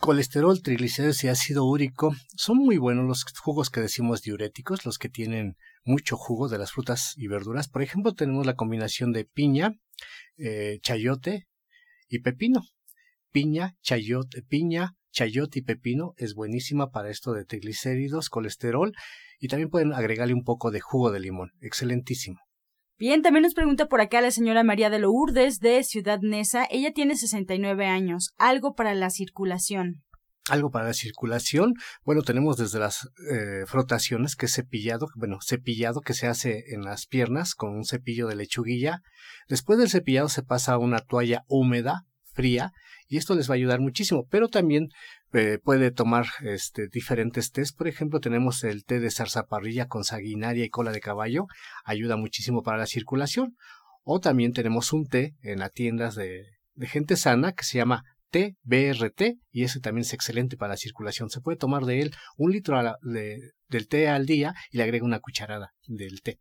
Colesterol, 0.00 0.62
triglicéridos 0.62 1.22
y 1.24 1.28
ácido 1.28 1.64
úrico 1.66 2.14
son 2.36 2.56
muy 2.56 2.78
buenos 2.78 3.06
los 3.06 3.24
jugos 3.38 3.68
que 3.68 3.82
decimos 3.82 4.22
diuréticos, 4.22 4.86
los 4.86 4.96
que 4.96 5.10
tienen 5.10 5.58
mucho 5.84 6.16
jugo 6.16 6.48
de 6.48 6.56
las 6.56 6.72
frutas 6.72 7.12
y 7.18 7.28
verduras. 7.28 7.68
Por 7.68 7.82
ejemplo, 7.82 8.14
tenemos 8.14 8.46
la 8.46 8.56
combinación 8.56 9.12
de 9.12 9.26
piña, 9.26 9.78
eh, 10.38 10.78
chayote, 10.80 11.48
y 12.16 12.20
pepino. 12.20 12.62
Piña, 13.32 13.74
chayote, 13.82 14.42
piña, 14.42 14.92
chayote 15.10 15.60
y 15.60 15.62
pepino 15.62 16.12
es 16.16 16.34
buenísima 16.34 16.90
para 16.90 17.10
esto 17.10 17.32
de 17.32 17.44
triglicéridos, 17.44 18.30
colesterol 18.30 18.92
y 19.40 19.48
también 19.48 19.70
pueden 19.70 19.92
agregarle 19.92 20.34
un 20.34 20.44
poco 20.44 20.70
de 20.70 20.80
jugo 20.80 21.10
de 21.10 21.20
limón. 21.20 21.50
Excelentísimo. 21.60 22.38
Bien, 22.96 23.22
también 23.22 23.42
nos 23.42 23.54
pregunta 23.54 23.86
por 23.86 24.00
acá 24.00 24.20
la 24.20 24.30
señora 24.30 24.62
María 24.62 24.88
de 24.88 25.00
Lourdes 25.00 25.58
de 25.58 25.82
Ciudad 25.82 26.20
Neza. 26.22 26.64
Ella 26.70 26.92
tiene 26.92 27.16
69 27.16 27.86
años. 27.86 28.34
Algo 28.38 28.74
para 28.74 28.94
la 28.94 29.10
circulación. 29.10 30.04
Algo 30.50 30.70
para 30.70 30.86
la 30.86 30.94
circulación. 30.94 31.74
Bueno, 32.04 32.22
tenemos 32.22 32.58
desde 32.58 32.78
las 32.78 33.08
eh, 33.30 33.64
frotaciones, 33.66 34.36
que 34.36 34.44
es 34.44 34.54
cepillado, 34.54 35.08
bueno, 35.14 35.38
cepillado 35.40 36.02
que 36.02 36.12
se 36.12 36.26
hace 36.26 36.64
en 36.74 36.82
las 36.82 37.06
piernas 37.06 37.54
con 37.54 37.74
un 37.74 37.86
cepillo 37.86 38.26
de 38.26 38.36
lechuguilla. 38.36 39.00
Después 39.48 39.78
del 39.78 39.88
cepillado 39.88 40.28
se 40.28 40.42
pasa 40.42 40.74
a 40.74 40.78
una 40.78 40.98
toalla 40.98 41.44
húmeda, 41.48 42.02
fría, 42.34 42.72
y 43.08 43.16
esto 43.16 43.34
les 43.34 43.48
va 43.48 43.54
a 43.54 43.56
ayudar 43.56 43.80
muchísimo. 43.80 44.26
Pero 44.30 44.48
también 44.48 44.88
eh, 45.32 45.58
puede 45.62 45.90
tomar 45.90 46.26
este, 46.42 46.88
diferentes 46.88 47.50
tés. 47.50 47.72
Por 47.72 47.88
ejemplo, 47.88 48.20
tenemos 48.20 48.64
el 48.64 48.84
té 48.84 49.00
de 49.00 49.10
zarzaparrilla 49.10 49.86
con 49.86 50.04
sanguinaria 50.04 50.64
y 50.64 50.68
cola 50.68 50.92
de 50.92 51.00
caballo. 51.00 51.46
Ayuda 51.84 52.16
muchísimo 52.16 52.62
para 52.62 52.76
la 52.76 52.86
circulación. 52.86 53.56
O 54.02 54.20
también 54.20 54.52
tenemos 54.52 54.92
un 54.92 55.06
té 55.06 55.36
en 55.42 55.60
las 55.60 55.72
tiendas 55.72 56.14
de, 56.14 56.44
de 56.74 56.86
gente 56.86 57.16
sana 57.16 57.52
que 57.52 57.64
se 57.64 57.78
llama 57.78 58.04
té 58.34 58.56
BRT 58.64 59.38
y 59.52 59.62
ese 59.62 59.78
también 59.78 60.02
es 60.02 60.12
excelente 60.12 60.56
para 60.56 60.72
la 60.72 60.76
circulación. 60.76 61.30
Se 61.30 61.40
puede 61.40 61.56
tomar 61.56 61.84
de 61.84 62.00
él 62.00 62.10
un 62.36 62.50
litro 62.50 62.82
del 63.02 63.88
té 63.88 64.08
al 64.08 64.26
día 64.26 64.54
y 64.72 64.78
le 64.78 64.82
agrega 64.82 65.04
una 65.04 65.20
cucharada 65.20 65.72
del 65.86 66.20
té. 66.20 66.40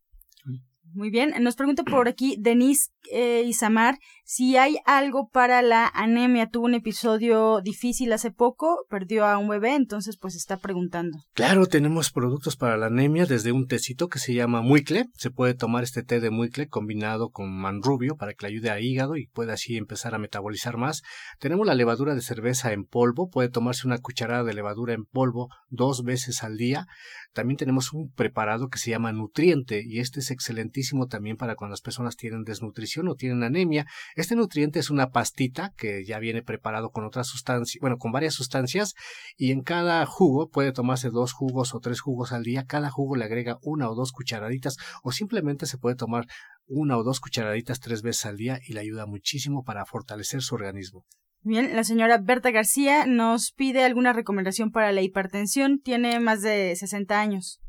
Muy 0.92 1.12
bien, 1.12 1.34
nos 1.42 1.56
pregunta 1.56 1.84
por 1.84 2.08
aquí 2.08 2.36
Denise 2.40 2.90
eh, 3.12 3.44
Isamar 3.46 4.00
si 4.24 4.58
hay 4.58 4.78
algo 4.86 5.30
para 5.30 5.62
la 5.62 5.88
anemia. 5.88 6.50
Tuvo 6.50 6.66
un 6.66 6.74
episodio 6.74 7.62
difícil 7.62 8.12
hace 8.14 8.32
poco, 8.32 8.86
perdió 8.90 9.26
a 9.26 9.38
un 9.38 9.50
bebé, 9.50 9.76
entonces 9.76 10.18
pues 10.18 10.36
está 10.36 10.58
preguntando. 10.58 11.18
Claro, 11.34 11.66
tenemos 11.68 12.12
productos 12.12 12.56
para 12.56 12.78
la 12.78 12.88
anemia, 12.88 13.26
desde 13.26 13.52
un 13.52 13.68
tecito 13.68 14.08
que 14.08 14.20
se 14.20 14.34
llama 14.34 14.62
muicle. 14.62 15.06
Se 15.16 15.32
puede 15.32 15.54
tomar 15.54 15.84
este 15.84 16.04
té 16.04 16.20
de 16.20 16.30
muicle 16.30 16.68
combinado 16.68 17.30
con 17.30 17.52
manrubio 17.52 18.16
para 18.16 18.34
que 18.34 18.48
le 18.48 18.54
ayude 18.54 18.70
a 18.70 18.80
hígado 18.80 19.18
y 19.18 19.28
pueda 19.28 19.54
así 19.54 19.78
empezar 19.78 20.16
a 20.16 20.20
metabolizar 20.20 20.78
más. 20.78 21.04
Tenemos 21.40 21.68
la 21.68 21.76
levadura 21.76 22.16
de 22.16 22.22
cerveza 22.22 22.74
en 22.74 22.86
polvo, 22.86 23.30
puede 23.30 23.50
tomarse 23.50 23.88
una 23.88 23.98
cucharada 23.98 24.44
de 24.44 24.54
levadura 24.54 24.94
en 24.94 25.06
polvo 25.06 25.50
dos 25.70 26.04
veces 26.04 26.44
al 26.44 26.58
día. 26.58 26.88
También 27.34 27.58
tenemos 27.58 27.94
un 27.94 28.12
preparado 28.12 28.70
que 28.70 28.78
se 28.78 28.92
llama 28.92 29.12
nutriente 29.12 29.84
y 29.86 30.00
este 30.00 30.20
es 30.20 30.32
excelentísimo 30.32 31.08
también 31.08 31.38
para 31.38 31.56
cuando 31.56 31.74
las 31.74 31.82
personas 31.82 32.16
tienen 32.16 32.44
desnutrición 32.44 33.08
o 33.08 33.16
tienen 33.16 33.44
anemia. 33.44 33.86
Este 34.16 34.36
nutriente 34.36 34.80
es 34.80 34.90
una 34.90 35.10
pastita 35.10 35.74
que 35.78 36.06
ya 36.06 36.20
viene 36.20 36.44
preparado 36.44 36.92
con 36.92 37.06
otras 37.06 37.28
sustancias, 37.28 37.80
bueno, 37.82 37.98
con 37.98 38.12
varias 38.12 38.34
sustancias 38.34 38.94
y 39.38 39.52
en 39.52 39.62
cada 39.62 40.06
jugo 40.06 40.50
puede 40.50 40.72
tomarse 40.72 41.10
dos 41.10 41.34
jugos 41.34 41.74
o 41.74 41.80
tres 41.80 42.02
jugos 42.02 42.32
al 42.32 42.44
día. 42.44 42.66
Cada 42.66 42.90
jugo 42.90 43.16
le 43.16 43.26
agrega 43.26 43.58
una 43.62 43.90
o 43.90 43.96
dos 43.96 44.12
cucharaditas 44.12 44.78
o 45.04 45.12
simplemente 45.12 45.66
se 45.66 45.78
puede 45.78 45.96
tomar 45.96 46.26
una 46.66 46.98
o 46.98 47.04
dos 47.04 47.20
cucharaditas 47.20 47.80
tres 47.80 48.02
veces 48.02 48.26
al 48.26 48.38
día 48.38 48.60
y 48.66 48.74
le 48.74 48.82
ayuda 48.82 49.06
muchísimo 49.06 49.64
para 49.64 49.86
fortalecer 49.86 50.42
su 50.42 50.56
organismo. 50.56 51.06
Bien, 51.46 51.76
la 51.76 51.84
señora 51.84 52.20
Berta 52.20 52.52
García 52.52 53.06
nos 53.06 53.52
pide 53.52 53.84
alguna 53.84 54.14
recomendación 54.14 54.72
para 54.72 54.94
la 54.94 55.02
hipertensión. 55.02 55.80
Tiene 55.80 56.20
más 56.22 56.42
de 56.42 56.74
60 56.76 57.20
años. 57.20 57.60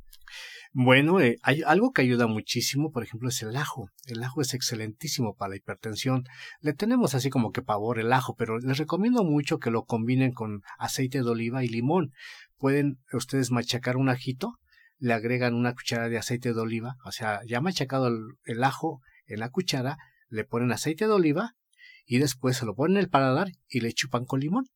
Bueno, 0.76 1.20
eh, 1.20 1.38
hay 1.44 1.62
algo 1.62 1.92
que 1.92 2.02
ayuda 2.02 2.26
muchísimo, 2.26 2.90
por 2.90 3.04
ejemplo, 3.04 3.28
es 3.28 3.40
el 3.42 3.54
ajo. 3.54 3.90
El 4.06 4.24
ajo 4.24 4.40
es 4.40 4.54
excelentísimo 4.54 5.36
para 5.36 5.50
la 5.50 5.56
hipertensión. 5.56 6.24
Le 6.60 6.72
tenemos 6.72 7.14
así 7.14 7.30
como 7.30 7.52
que 7.52 7.62
pavor 7.62 8.00
el 8.00 8.12
ajo, 8.12 8.34
pero 8.34 8.58
les 8.58 8.76
recomiendo 8.76 9.22
mucho 9.22 9.60
que 9.60 9.70
lo 9.70 9.84
combinen 9.84 10.32
con 10.32 10.62
aceite 10.76 11.22
de 11.22 11.30
oliva 11.30 11.62
y 11.62 11.68
limón. 11.68 12.10
Pueden 12.58 12.98
ustedes 13.12 13.52
machacar 13.52 13.96
un 13.96 14.08
ajito, 14.08 14.54
le 14.98 15.12
agregan 15.14 15.54
una 15.54 15.74
cuchara 15.74 16.08
de 16.08 16.18
aceite 16.18 16.52
de 16.52 16.60
oliva, 16.60 16.96
o 17.04 17.12
sea, 17.12 17.40
ya 17.46 17.60
machacado 17.60 18.10
el 18.44 18.64
ajo 18.64 19.00
en 19.26 19.38
la 19.38 19.50
cuchara, 19.50 19.96
le 20.28 20.44
ponen 20.44 20.72
aceite 20.72 21.06
de 21.06 21.12
oliva, 21.12 21.52
y 22.04 22.18
después 22.18 22.56
se 22.56 22.66
lo 22.66 22.74
ponen 22.74 22.96
en 22.96 23.04
el 23.04 23.10
paladar 23.10 23.52
y 23.68 23.78
le 23.78 23.92
chupan 23.92 24.24
con 24.24 24.40
limón. 24.40 24.66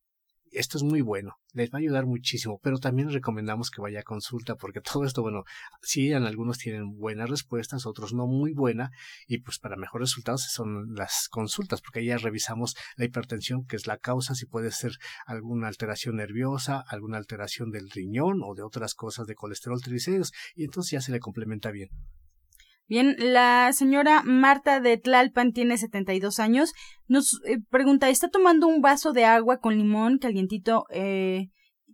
Esto 0.53 0.79
es 0.79 0.85
muy 0.85 1.01
bueno, 1.01 1.35
les 1.53 1.71
va 1.71 1.79
a 1.79 1.81
ayudar 1.81 2.07
muchísimo, 2.07 2.59
pero 2.63 2.79
también 2.79 3.11
recomendamos 3.11 3.71
que 3.71 3.81
vaya 3.81 4.01
a 4.01 4.03
consulta 4.03 4.55
porque 4.57 4.81
todo 4.93 5.05
esto, 5.05 5.23
bueno, 5.23 5.45
sí, 5.83 6.13
en 6.13 6.25
algunos 6.25 6.59
tienen 6.59 6.97
buenas 6.97 7.31
respuestas, 7.31 7.87
otros 7.87 8.13
no 8.13 8.27
muy 8.27 8.53
buena 8.53 8.91
y 9.27 9.39
pues 9.39 9.59
para 9.59 9.77
mejores 9.77 10.11
resultados 10.11 10.43
son 10.51 10.95
las 10.95 11.29
consultas 11.31 11.81
porque 11.81 12.01
ahí 12.01 12.07
ya 12.07 12.19
revisamos 12.19 12.77
la 12.97 13.05
hipertensión, 13.05 13.67
que 13.67 13.77
es 13.77 13.87
la 13.87 13.99
causa, 13.99 14.35
si 14.35 14.47
puede 14.47 14.71
ser 14.71 14.93
alguna 15.27 15.69
alteración 15.69 16.17
nerviosa, 16.17 16.85
alguna 16.89 17.19
alteración 17.19 17.71
del 17.71 17.91
riñón 17.91 18.41
o 18.43 18.55
de 18.55 18.63
otras 18.63 18.95
cosas 18.95 19.27
de 19.27 19.35
colesterol 19.35 19.81
triglicéridos 19.81 20.33
y 20.55 20.65
entonces 20.65 20.93
ya 20.93 21.01
se 21.01 21.13
le 21.13 21.21
complementa 21.21 21.71
bien. 21.71 21.89
Bien, 22.89 23.17
la 23.19 23.71
señora 23.75 24.23
Marta 24.25 24.81
de 24.81 24.97
Tlalpan 24.97 25.53
tiene 25.53 25.77
72 25.77 26.39
años. 26.39 26.73
Nos 27.07 27.39
eh, 27.45 27.59
pregunta, 27.69 28.09
¿está 28.09 28.31
tomando 28.31 28.67
un 28.67 28.81
vaso 28.81 29.13
de 29.13 29.27
agua 29.27 29.59
con 29.59 29.77
limón 29.77 30.17
calientito, 30.17 30.87
eh, 30.91 31.49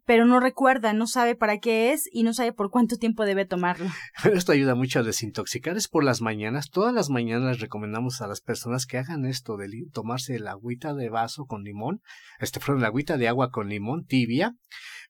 pero 0.07 0.25
no 0.25 0.39
recuerda, 0.39 0.93
no 0.93 1.09
sabe 1.09 1.35
para 1.35 1.59
qué 1.59 1.93
es 1.93 2.09
y 2.13 2.23
no 2.23 2.33
sabe 2.33 2.53
por 2.53 2.71
cuánto 2.71 2.97
tiempo 2.97 3.25
debe 3.25 3.45
tomarlo? 3.45 3.89
Esto 4.33 4.53
ayuda 4.53 4.77
mucho 4.77 5.01
a 5.01 5.03
desintoxicar. 5.03 5.77
Es 5.77 5.89
por 5.89 6.05
las 6.05 6.21
mañanas. 6.21 6.71
Todas 6.71 6.95
las 6.95 7.11
mañanas 7.11 7.49
les 7.49 7.61
recomendamos 7.61 8.21
a 8.21 8.29
las 8.29 8.41
personas 8.41 8.87
que 8.87 8.99
hagan 8.99 9.25
esto 9.25 9.57
de 9.57 9.69
tomarse 9.93 10.39
la 10.39 10.53
agüita 10.53 10.95
de 10.95 11.09
vaso 11.09 11.47
con 11.47 11.65
limón, 11.65 12.03
este, 12.39 12.61
perdón, 12.61 12.83
la 12.83 12.89
agüita 12.89 13.17
de 13.17 13.27
agua 13.27 13.51
con 13.51 13.69
limón 13.69 14.05
tibia 14.05 14.55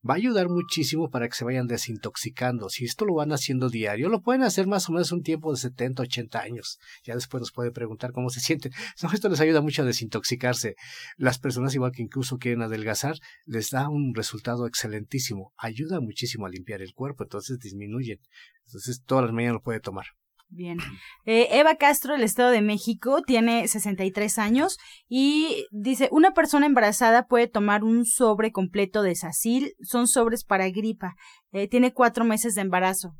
va 0.08 0.14
a 0.14 0.16
ayudar 0.16 0.48
muchísimo 0.48 1.10
para 1.10 1.28
que 1.28 1.34
se 1.34 1.44
vayan 1.44 1.66
desintoxicando. 1.66 2.68
Si 2.68 2.84
esto 2.84 3.04
lo 3.04 3.14
van 3.14 3.32
haciendo 3.32 3.70
diario, 3.70 4.08
lo 4.08 4.20
pueden 4.20 4.42
hacer 4.42 4.66
más 4.66 4.88
o 4.88 4.92
menos 4.92 5.12
un 5.12 5.22
tiempo 5.22 5.50
de 5.52 5.58
70, 5.58 6.02
80 6.02 6.40
años. 6.40 6.78
Ya 7.04 7.14
después 7.14 7.40
nos 7.40 7.52
puede 7.52 7.72
preguntar 7.72 8.12
cómo 8.12 8.30
se 8.30 8.40
sienten. 8.40 8.72
Esto 9.12 9.28
les 9.28 9.40
ayuda 9.40 9.60
mucho 9.60 9.82
a 9.82 9.86
desintoxicarse. 9.86 10.74
Las 11.16 11.38
personas 11.38 11.74
igual 11.74 11.92
que 11.92 12.02
incluso 12.02 12.38
quieren 12.38 12.62
adelgazar, 12.62 13.16
les 13.46 13.70
da 13.70 13.88
un 13.88 14.14
resultado 14.14 14.66
excelentísimo. 14.66 15.52
Ayuda 15.56 16.00
muchísimo 16.00 16.46
a 16.46 16.50
limpiar 16.50 16.82
el 16.82 16.92
cuerpo, 16.92 17.24
entonces 17.24 17.58
disminuyen. 17.58 18.18
Entonces 18.66 19.02
todas 19.04 19.24
las 19.24 19.32
mañanas 19.32 19.54
lo 19.54 19.62
puede 19.62 19.80
tomar. 19.80 20.06
Bien. 20.48 20.78
Eh, 21.24 21.48
Eva 21.52 21.76
Castro, 21.76 22.12
del 22.12 22.22
Estado 22.22 22.50
de 22.50 22.60
México, 22.60 23.22
tiene 23.22 23.66
63 23.66 24.38
años 24.38 24.78
y 25.08 25.66
dice, 25.70 26.08
una 26.12 26.32
persona 26.32 26.66
embarazada 26.66 27.26
puede 27.26 27.48
tomar 27.48 27.82
un 27.82 28.04
sobre 28.04 28.52
completo 28.52 29.02
de 29.02 29.16
Sacil, 29.16 29.72
son 29.82 30.06
sobres 30.06 30.44
para 30.44 30.68
gripa, 30.68 31.16
eh, 31.52 31.66
tiene 31.68 31.92
cuatro 31.92 32.24
meses 32.24 32.54
de 32.54 32.60
embarazo. 32.60 33.16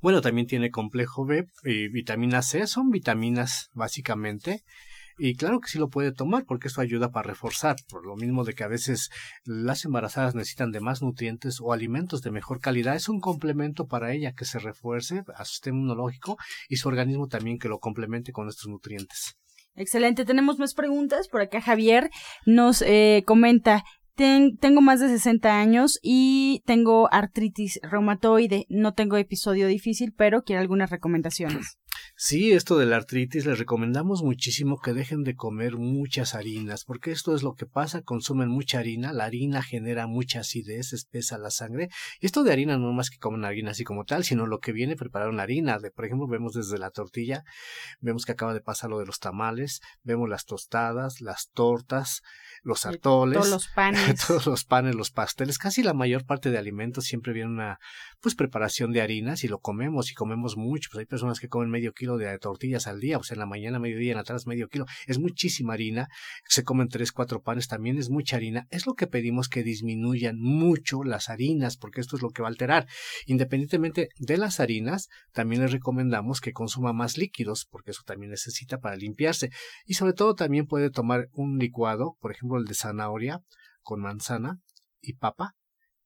Bueno, 0.00 0.20
también 0.20 0.46
tiene 0.46 0.70
complejo 0.70 1.24
B 1.24 1.46
y 1.64 1.88
vitamina 1.88 2.42
C, 2.42 2.66
son 2.66 2.90
vitaminas 2.90 3.70
básicamente 3.72 4.62
y 5.18 5.36
claro 5.36 5.60
que 5.60 5.68
sí 5.68 5.78
lo 5.78 5.88
puede 5.88 6.12
tomar 6.12 6.44
porque 6.44 6.68
eso 6.68 6.80
ayuda 6.80 7.10
para 7.10 7.28
reforzar, 7.28 7.76
por 7.88 8.06
lo 8.06 8.16
mismo 8.16 8.44
de 8.44 8.54
que 8.54 8.64
a 8.64 8.68
veces 8.68 9.10
las 9.44 9.84
embarazadas 9.84 10.34
necesitan 10.34 10.72
de 10.72 10.80
más 10.80 11.02
nutrientes 11.02 11.60
o 11.60 11.72
alimentos 11.72 12.22
de 12.22 12.30
mejor 12.30 12.60
calidad. 12.60 12.96
Es 12.96 13.08
un 13.08 13.20
complemento 13.20 13.86
para 13.86 14.12
ella 14.12 14.32
que 14.32 14.44
se 14.44 14.58
refuerce 14.58 15.22
a 15.36 15.44
su 15.44 15.52
sistema 15.52 15.78
inmunológico 15.78 16.36
y 16.68 16.76
su 16.76 16.88
organismo 16.88 17.28
también 17.28 17.58
que 17.58 17.68
lo 17.68 17.78
complemente 17.78 18.32
con 18.32 18.48
estos 18.48 18.68
nutrientes. 18.68 19.36
Excelente, 19.76 20.24
tenemos 20.24 20.58
más 20.58 20.74
preguntas. 20.74 21.28
Por 21.28 21.40
acá 21.40 21.60
Javier 21.60 22.10
nos 22.46 22.82
eh, 22.82 23.24
comenta, 23.26 23.82
tengo 24.14 24.80
más 24.80 25.00
de 25.00 25.08
60 25.08 25.58
años 25.58 25.98
y 26.02 26.62
tengo 26.64 27.12
artritis 27.12 27.80
reumatoide. 27.82 28.66
No 28.68 28.94
tengo 28.94 29.16
episodio 29.16 29.66
difícil, 29.66 30.12
pero 30.16 30.42
quiero 30.42 30.62
algunas 30.62 30.90
recomendaciones. 30.90 31.78
Sí, 32.16 32.52
esto 32.52 32.78
de 32.78 32.86
la 32.86 32.94
artritis 32.94 33.44
les 33.44 33.58
recomendamos 33.58 34.22
muchísimo 34.22 34.78
que 34.78 34.92
dejen 34.92 35.24
de 35.24 35.34
comer 35.34 35.76
muchas 35.76 36.36
harinas, 36.36 36.84
porque 36.84 37.10
esto 37.10 37.34
es 37.34 37.42
lo 37.42 37.54
que 37.54 37.66
pasa, 37.66 38.02
consumen 38.02 38.48
mucha 38.48 38.78
harina, 38.78 39.12
la 39.12 39.24
harina 39.24 39.62
genera 39.62 40.06
mucha 40.06 40.40
acidez, 40.40 40.92
espesa 40.92 41.38
la 41.38 41.50
sangre, 41.50 41.88
y 42.20 42.26
esto 42.26 42.44
de 42.44 42.52
harina 42.52 42.78
no 42.78 42.92
más 42.92 43.10
que 43.10 43.18
comen 43.18 43.44
harina 43.44 43.72
así 43.72 43.82
como 43.82 44.04
tal, 44.04 44.22
sino 44.22 44.46
lo 44.46 44.60
que 44.60 44.70
viene 44.70 44.94
preparar 44.94 45.28
una 45.28 45.42
harina, 45.42 45.80
de, 45.80 45.90
por 45.90 46.04
ejemplo, 46.04 46.28
vemos 46.28 46.52
desde 46.52 46.78
la 46.78 46.90
tortilla, 46.90 47.42
vemos 47.98 48.24
que 48.24 48.32
acaba 48.32 48.54
de 48.54 48.60
pasar 48.60 48.90
lo 48.90 49.00
de 49.00 49.06
los 49.06 49.18
tamales, 49.18 49.80
vemos 50.04 50.28
las 50.28 50.44
tostadas, 50.44 51.20
las 51.20 51.50
tortas, 51.52 52.22
los 52.62 52.86
atoles, 52.86 53.38
todos 53.40 53.50
los 53.50 53.66
panes, 53.66 54.20
todos 54.26 54.46
los 54.46 54.64
panes, 54.64 54.94
los 54.94 55.10
pasteles, 55.10 55.58
casi 55.58 55.82
la 55.82 55.94
mayor 55.94 56.24
parte 56.24 56.52
de 56.52 56.58
alimentos 56.58 57.06
siempre 57.06 57.32
viene 57.32 57.50
una 57.50 57.80
pues 58.20 58.36
preparación 58.36 58.92
de 58.92 59.02
harinas 59.02 59.42
y 59.42 59.48
lo 59.48 59.58
comemos 59.58 60.12
y 60.12 60.14
comemos 60.14 60.56
mucho, 60.56 60.90
pues 60.92 61.00
hay 61.00 61.06
personas 61.06 61.40
que 61.40 61.48
comen 61.48 61.70
medio 61.70 61.92
kilo 61.92 62.03
de 62.04 62.38
tortillas 62.38 62.86
al 62.86 63.00
día, 63.00 63.18
pues 63.18 63.32
en 63.32 63.38
la 63.38 63.46
mañana, 63.46 63.78
mediodía, 63.78 64.12
en 64.12 64.18
atrás 64.18 64.46
medio 64.46 64.68
kilo, 64.68 64.86
es 65.06 65.18
muchísima 65.18 65.72
harina, 65.74 66.08
se 66.46 66.62
comen 66.62 66.88
tres, 66.88 67.12
cuatro 67.12 67.42
panes, 67.42 67.68
también 67.68 67.98
es 67.98 68.10
mucha 68.10 68.36
harina, 68.36 68.66
es 68.70 68.86
lo 68.86 68.94
que 68.94 69.06
pedimos 69.06 69.48
que 69.48 69.62
disminuyan 69.62 70.38
mucho 70.38 71.02
las 71.02 71.28
harinas, 71.28 71.76
porque 71.76 72.00
esto 72.00 72.16
es 72.16 72.22
lo 72.22 72.30
que 72.30 72.42
va 72.42 72.48
a 72.48 72.50
alterar. 72.50 72.86
Independientemente 73.26 74.08
de 74.18 74.36
las 74.36 74.60
harinas, 74.60 75.08
también 75.32 75.62
les 75.62 75.72
recomendamos 75.72 76.40
que 76.40 76.52
consuma 76.52 76.92
más 76.92 77.18
líquidos, 77.18 77.66
porque 77.70 77.90
eso 77.92 78.02
también 78.04 78.30
necesita 78.30 78.78
para 78.78 78.96
limpiarse, 78.96 79.50
y 79.86 79.94
sobre 79.94 80.12
todo 80.12 80.34
también 80.34 80.66
puede 80.66 80.90
tomar 80.90 81.28
un 81.32 81.58
licuado, 81.58 82.16
por 82.20 82.32
ejemplo 82.32 82.58
el 82.58 82.64
de 82.64 82.74
zanahoria 82.74 83.40
con 83.82 84.00
manzana 84.00 84.60
y 85.00 85.14
papa, 85.14 85.54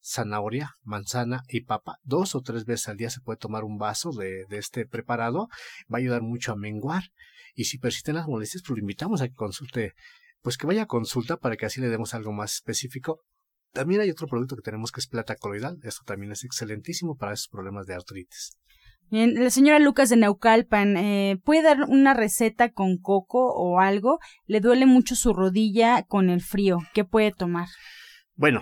zanahoria, 0.08 0.72
manzana 0.82 1.42
y 1.48 1.62
papa. 1.62 1.98
Dos 2.02 2.34
o 2.34 2.40
tres 2.40 2.64
veces 2.64 2.88
al 2.88 2.96
día 2.96 3.10
se 3.10 3.20
puede 3.20 3.38
tomar 3.38 3.64
un 3.64 3.78
vaso 3.78 4.12
de, 4.12 4.46
de, 4.48 4.58
este 4.58 4.86
preparado. 4.86 5.48
Va 5.92 5.96
a 5.96 6.00
ayudar 6.00 6.22
mucho 6.22 6.52
a 6.52 6.56
menguar. 6.56 7.04
Y 7.54 7.64
si 7.64 7.78
persisten 7.78 8.14
las 8.14 8.26
molestias, 8.26 8.62
pues 8.66 8.78
lo 8.78 8.80
invitamos 8.80 9.20
a 9.20 9.28
que 9.28 9.34
consulte, 9.34 9.94
pues 10.42 10.56
que 10.56 10.66
vaya 10.66 10.82
a 10.82 10.86
consulta 10.86 11.36
para 11.36 11.56
que 11.56 11.66
así 11.66 11.80
le 11.80 11.88
demos 11.88 12.14
algo 12.14 12.32
más 12.32 12.54
específico. 12.54 13.20
También 13.72 14.00
hay 14.00 14.10
otro 14.10 14.26
producto 14.26 14.56
que 14.56 14.62
tenemos 14.62 14.92
que 14.92 15.00
es 15.00 15.08
plata 15.08 15.36
coloidal. 15.36 15.78
Esto 15.82 16.02
también 16.04 16.32
es 16.32 16.44
excelentísimo 16.44 17.16
para 17.16 17.32
esos 17.32 17.48
problemas 17.48 17.86
de 17.86 17.94
artritis. 17.94 18.58
Bien, 19.10 19.42
la 19.42 19.50
señora 19.50 19.78
Lucas 19.78 20.10
de 20.10 20.16
Naucalpan, 20.16 20.96
eh, 20.98 21.40
¿puede 21.42 21.62
dar 21.62 21.84
una 21.88 22.12
receta 22.12 22.70
con 22.72 22.98
coco 22.98 23.54
o 23.54 23.80
algo? 23.80 24.18
Le 24.46 24.60
duele 24.60 24.84
mucho 24.84 25.16
su 25.16 25.32
rodilla 25.32 26.02
con 26.02 26.28
el 26.28 26.42
frío. 26.42 26.78
¿Qué 26.92 27.04
puede 27.04 27.32
tomar? 27.32 27.68
Bueno, 28.34 28.60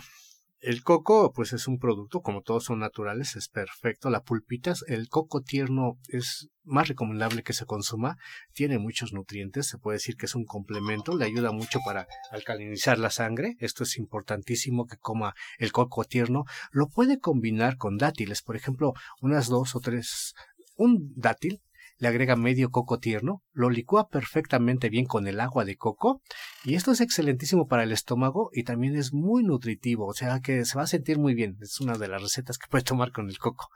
el 0.61 0.83
coco, 0.83 1.33
pues 1.33 1.53
es 1.53 1.69
un 1.69 1.79
producto, 1.79 2.23
como 2.23 2.43
todos 2.43 2.65
son 2.65 2.79
naturales, 2.79 3.37
es 3.37 3.49
perfecto. 3.49 4.11
La 4.11 4.23
pulpita, 4.23 4.75
el 4.89 5.09
coco 5.09 5.43
tierno 5.43 5.99
es 6.09 6.49
más 6.65 6.89
recomendable 6.89 7.43
que 7.43 7.53
se 7.53 7.67
consuma. 7.67 8.17
Tiene 8.53 8.79
muchos 8.79 9.13
nutrientes, 9.13 9.67
se 9.67 9.79
puede 9.79 9.97
decir 9.97 10.17
que 10.17 10.27
es 10.27 10.35
un 10.35 10.45
complemento, 10.45 11.17
le 11.17 11.27
ayuda 11.27 11.53
mucho 11.53 11.81
para 11.85 12.07
alcalinizar 12.31 12.99
la 12.99 13.11
sangre. 13.11 13.57
Esto 13.61 13.85
es 13.85 13.99
importantísimo 13.99 14.87
que 14.87 14.97
coma 14.97 15.35
el 15.59 15.73
coco 15.73 16.05
tierno. 16.05 16.45
Lo 16.73 16.89
puede 16.89 17.21
combinar 17.21 17.77
con 17.77 17.99
dátiles, 17.99 18.43
por 18.43 18.57
ejemplo, 18.57 18.95
unas 19.21 19.49
dos 19.49 19.77
o 19.77 19.81
tres, 19.81 20.35
un 20.77 21.13
dátil 21.15 21.61
le 21.99 22.09
agrega 22.09 22.37
medio 22.37 22.71
coco 22.71 22.99
tierno, 22.99 23.43
lo 23.53 23.71
licúa 23.71 24.09
perfectamente 24.09 24.89
bien 24.89 25.07
con 25.07 25.27
el 25.27 25.41
agua 25.41 25.65
de 25.65 25.77
coco 25.77 26.21
y 26.65 26.75
esto 26.75 26.93
es 26.93 27.01
excelentísimo 27.01 27.67
para 27.67 27.85
el 27.85 27.93
estómago 27.93 28.51
y 28.53 28.65
también 28.65 28.97
es 28.97 29.13
muy 29.13 29.43
nutritivo, 29.43 30.07
o 30.07 30.13
sea 30.13 30.41
que 30.41 30.65
se 30.65 30.77
va 30.77 30.85
a 30.85 30.89
sentir 30.89 31.19
muy 31.19 31.35
bien. 31.35 31.57
Es 31.61 31.81
una 31.81 31.97
de 31.97 32.09
las 32.09 32.23
recetas 32.23 32.59
que 32.59 32.67
puede 32.69 32.85
tomar 32.85 33.13
con 33.13 33.29
el 33.29 33.39
coco. 33.39 33.69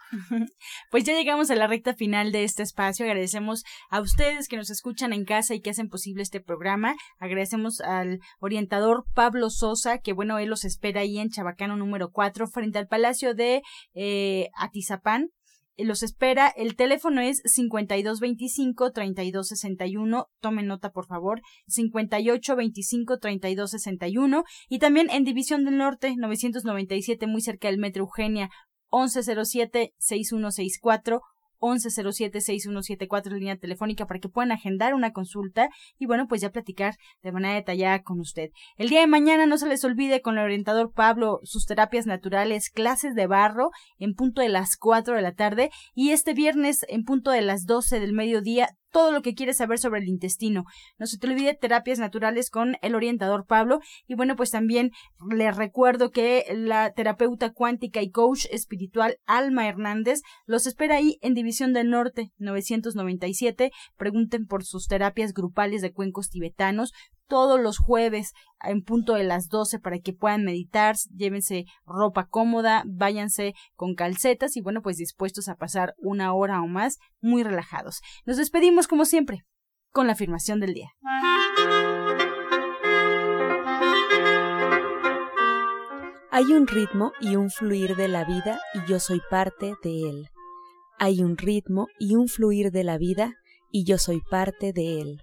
Pues 0.91 1.05
ya 1.05 1.15
llegamos 1.15 1.51
a 1.51 1.55
la 1.55 1.67
recta 1.67 1.95
final 1.95 2.33
de 2.33 2.45
este 2.45 2.63
espacio. 2.63 3.07
Agradecemos 3.07 3.63
a 3.91 4.01
ustedes 4.01 4.49
que 4.49 4.57
nos 4.57 4.71
escuchan 4.71 5.13
en 5.13 5.25
casa 5.25 5.55
y 5.55 5.61
que 5.61 5.71
hacen 5.71 5.89
posible 5.89 6.23
este 6.23 6.41
programa. 6.41 6.95
Agradecemos 7.19 7.81
al 7.81 8.21
orientador 8.41 9.05
Pablo 9.15 9.51
Sosa, 9.51 9.99
que 9.99 10.13
bueno, 10.13 10.39
él 10.39 10.49
los 10.49 10.65
espera 10.65 11.03
ahí 11.03 11.19
en 11.19 11.31
Chabacano 11.31 11.77
número 11.77 12.11
4 12.11 12.49
frente 12.49 12.79
al 12.79 12.89
Palacio 12.89 13.35
de 13.35 13.63
eh, 13.95 14.49
Atizapán 14.57 15.31
los 15.85 16.03
espera. 16.03 16.49
El 16.49 16.75
teléfono 16.77 17.21
es 17.21 17.43
5225-3261. 17.45 20.27
Tomen 20.41 20.67
nota, 20.67 20.91
por 20.91 21.07
favor. 21.07 21.43
5825-3261. 21.69 24.45
Y 24.69 24.79
también 24.79 25.11
en 25.11 25.25
División 25.25 25.65
del 25.65 25.77
Norte, 25.77 26.15
997, 26.17 27.27
muy 27.27 27.41
cerca 27.41 27.67
del 27.69 27.79
Metro 27.79 28.05
Eugenia. 28.05 28.51
1107-6164 28.91 31.21
1107-6174, 31.61 33.33
línea 33.33 33.57
telefónica, 33.57 34.07
para 34.07 34.21
que 34.21 34.29
puedan 34.29 34.53
agendar 34.53 34.95
una 34.95 35.13
consulta 35.13 35.69
y 35.99 36.07
bueno, 36.07 36.27
pues 36.29 36.41
ya 36.41 36.51
platicar 36.51 36.97
de 37.23 37.33
manera 37.33 37.55
detallada 37.55 38.03
con 38.03 38.21
usted. 38.21 38.51
El 38.77 38.89
día 38.89 39.01
de 39.01 39.07
mañana 39.07 39.47
no 39.47 39.59
se 39.59 39.69
les 39.69 39.85
olvide 39.85 40.23
con 40.23 40.39
el 40.39 40.45
orientador 40.45 40.93
Pablo 40.93 41.41
sus 41.45 41.67
terapias 41.67 42.07
naturales, 42.07 42.71
clases 42.71 43.15
de 43.15 43.27
barro 43.27 43.71
en 43.99 44.15
punto 44.15 44.43
de 44.43 44.49
las 44.49 44.77
4 44.77 45.15
de 45.15 45.23
la 45.23 45.35
tarde 45.35 45.71
y 45.95 46.11
este 46.11 46.35
viernes 46.35 46.85
en 46.89 47.05
punto 47.05 47.31
de 47.31 47.43
las 47.43 47.67
12 47.67 48.01
del 48.01 48.13
mediodía 48.13 48.77
todo 48.91 49.13
lo 49.13 49.23
que 49.23 49.35
quieres 49.35 49.57
saber 49.57 49.79
sobre 49.79 50.01
el 50.01 50.09
intestino. 50.09 50.65
No 50.99 51.07
se 51.07 51.19
te 51.19 51.27
olvide 51.27 51.55
terapias 51.55 51.99
naturales 51.99 52.51
con 52.51 52.77
el 52.83 52.95
orientador 52.95 53.47
Pablo. 53.47 53.81
Y 54.07 54.15
bueno, 54.15 54.37
pues 54.37 54.51
también 54.51 54.91
les 55.31 55.57
recuerdo 55.57 56.11
que 56.11 56.45
la 56.55 56.93
terapeuta 56.93 57.53
cuántica 57.53 58.03
y 58.03 58.11
coach 58.11 58.47
espiritual 58.51 59.17
Alma 59.27 59.69
Hernández 59.69 60.21
los 60.47 60.67
espera 60.67 60.97
ahí 60.97 61.19
en 61.23 61.35
División 61.35 61.73
del 61.73 61.91
Norte 61.91 62.33
997. 62.39 63.71
Pregunten 63.97 64.47
por 64.47 64.65
sus 64.65 64.87
terapias 64.87 65.33
grupales 65.33 65.83
de 65.83 65.93
cuencos 65.93 66.31
tibetanos 66.31 66.93
todos 67.31 67.59
los 67.59 67.79
jueves 67.79 68.35
en 68.63 68.83
punto 68.83 69.15
de 69.15 69.25
las 69.25 69.49
12 69.49 69.79
para 69.79 70.01
que 70.01 70.13
puedan 70.13 70.45
meditar, 70.45 70.97
llévense 71.17 71.65
ropa 71.87 72.27
cómoda, 72.27 72.83
váyanse 72.87 73.55
con 73.77 73.95
calcetas 73.95 74.57
y 74.57 74.61
bueno, 74.61 74.83
pues 74.83 74.99
dispuestos 74.99 75.49
a 75.49 75.55
pasar 75.55 75.95
una 75.97 76.35
hora 76.35 76.61
o 76.61 76.67
más 76.67 76.99
muy 77.23 77.43
relajados. 77.43 78.03
Nos 78.27 78.37
despedimos 78.37 78.89
como 78.89 79.07
siempre 79.07 79.47
con 79.93 80.07
la 80.07 80.13
afirmación 80.13 80.61
del 80.61 80.75
día. 80.75 80.91
Hay 86.33 86.53
un 86.53 86.67
ritmo 86.67 87.13
y 87.21 87.37
un 87.37 87.51
fluir 87.51 87.97
de 87.97 88.09
la 88.09 88.25
vida 88.25 88.61
y 88.75 88.91
yo 88.91 88.99
soy 88.99 89.21
parte 89.31 89.75
de 89.83 90.09
él. 90.09 90.29
Hay 90.99 91.23
un 91.23 91.37
ritmo 91.37 91.87
y 91.99 92.17
un 92.17 92.29
fluir 92.29 92.73
de 92.73 92.85
la 92.85 92.99
vida 92.99 93.35
y 93.71 93.85
yo 93.85 93.99
soy 93.99 94.21
parte 94.21 94.73
de 94.73 95.01
él. 95.01 95.23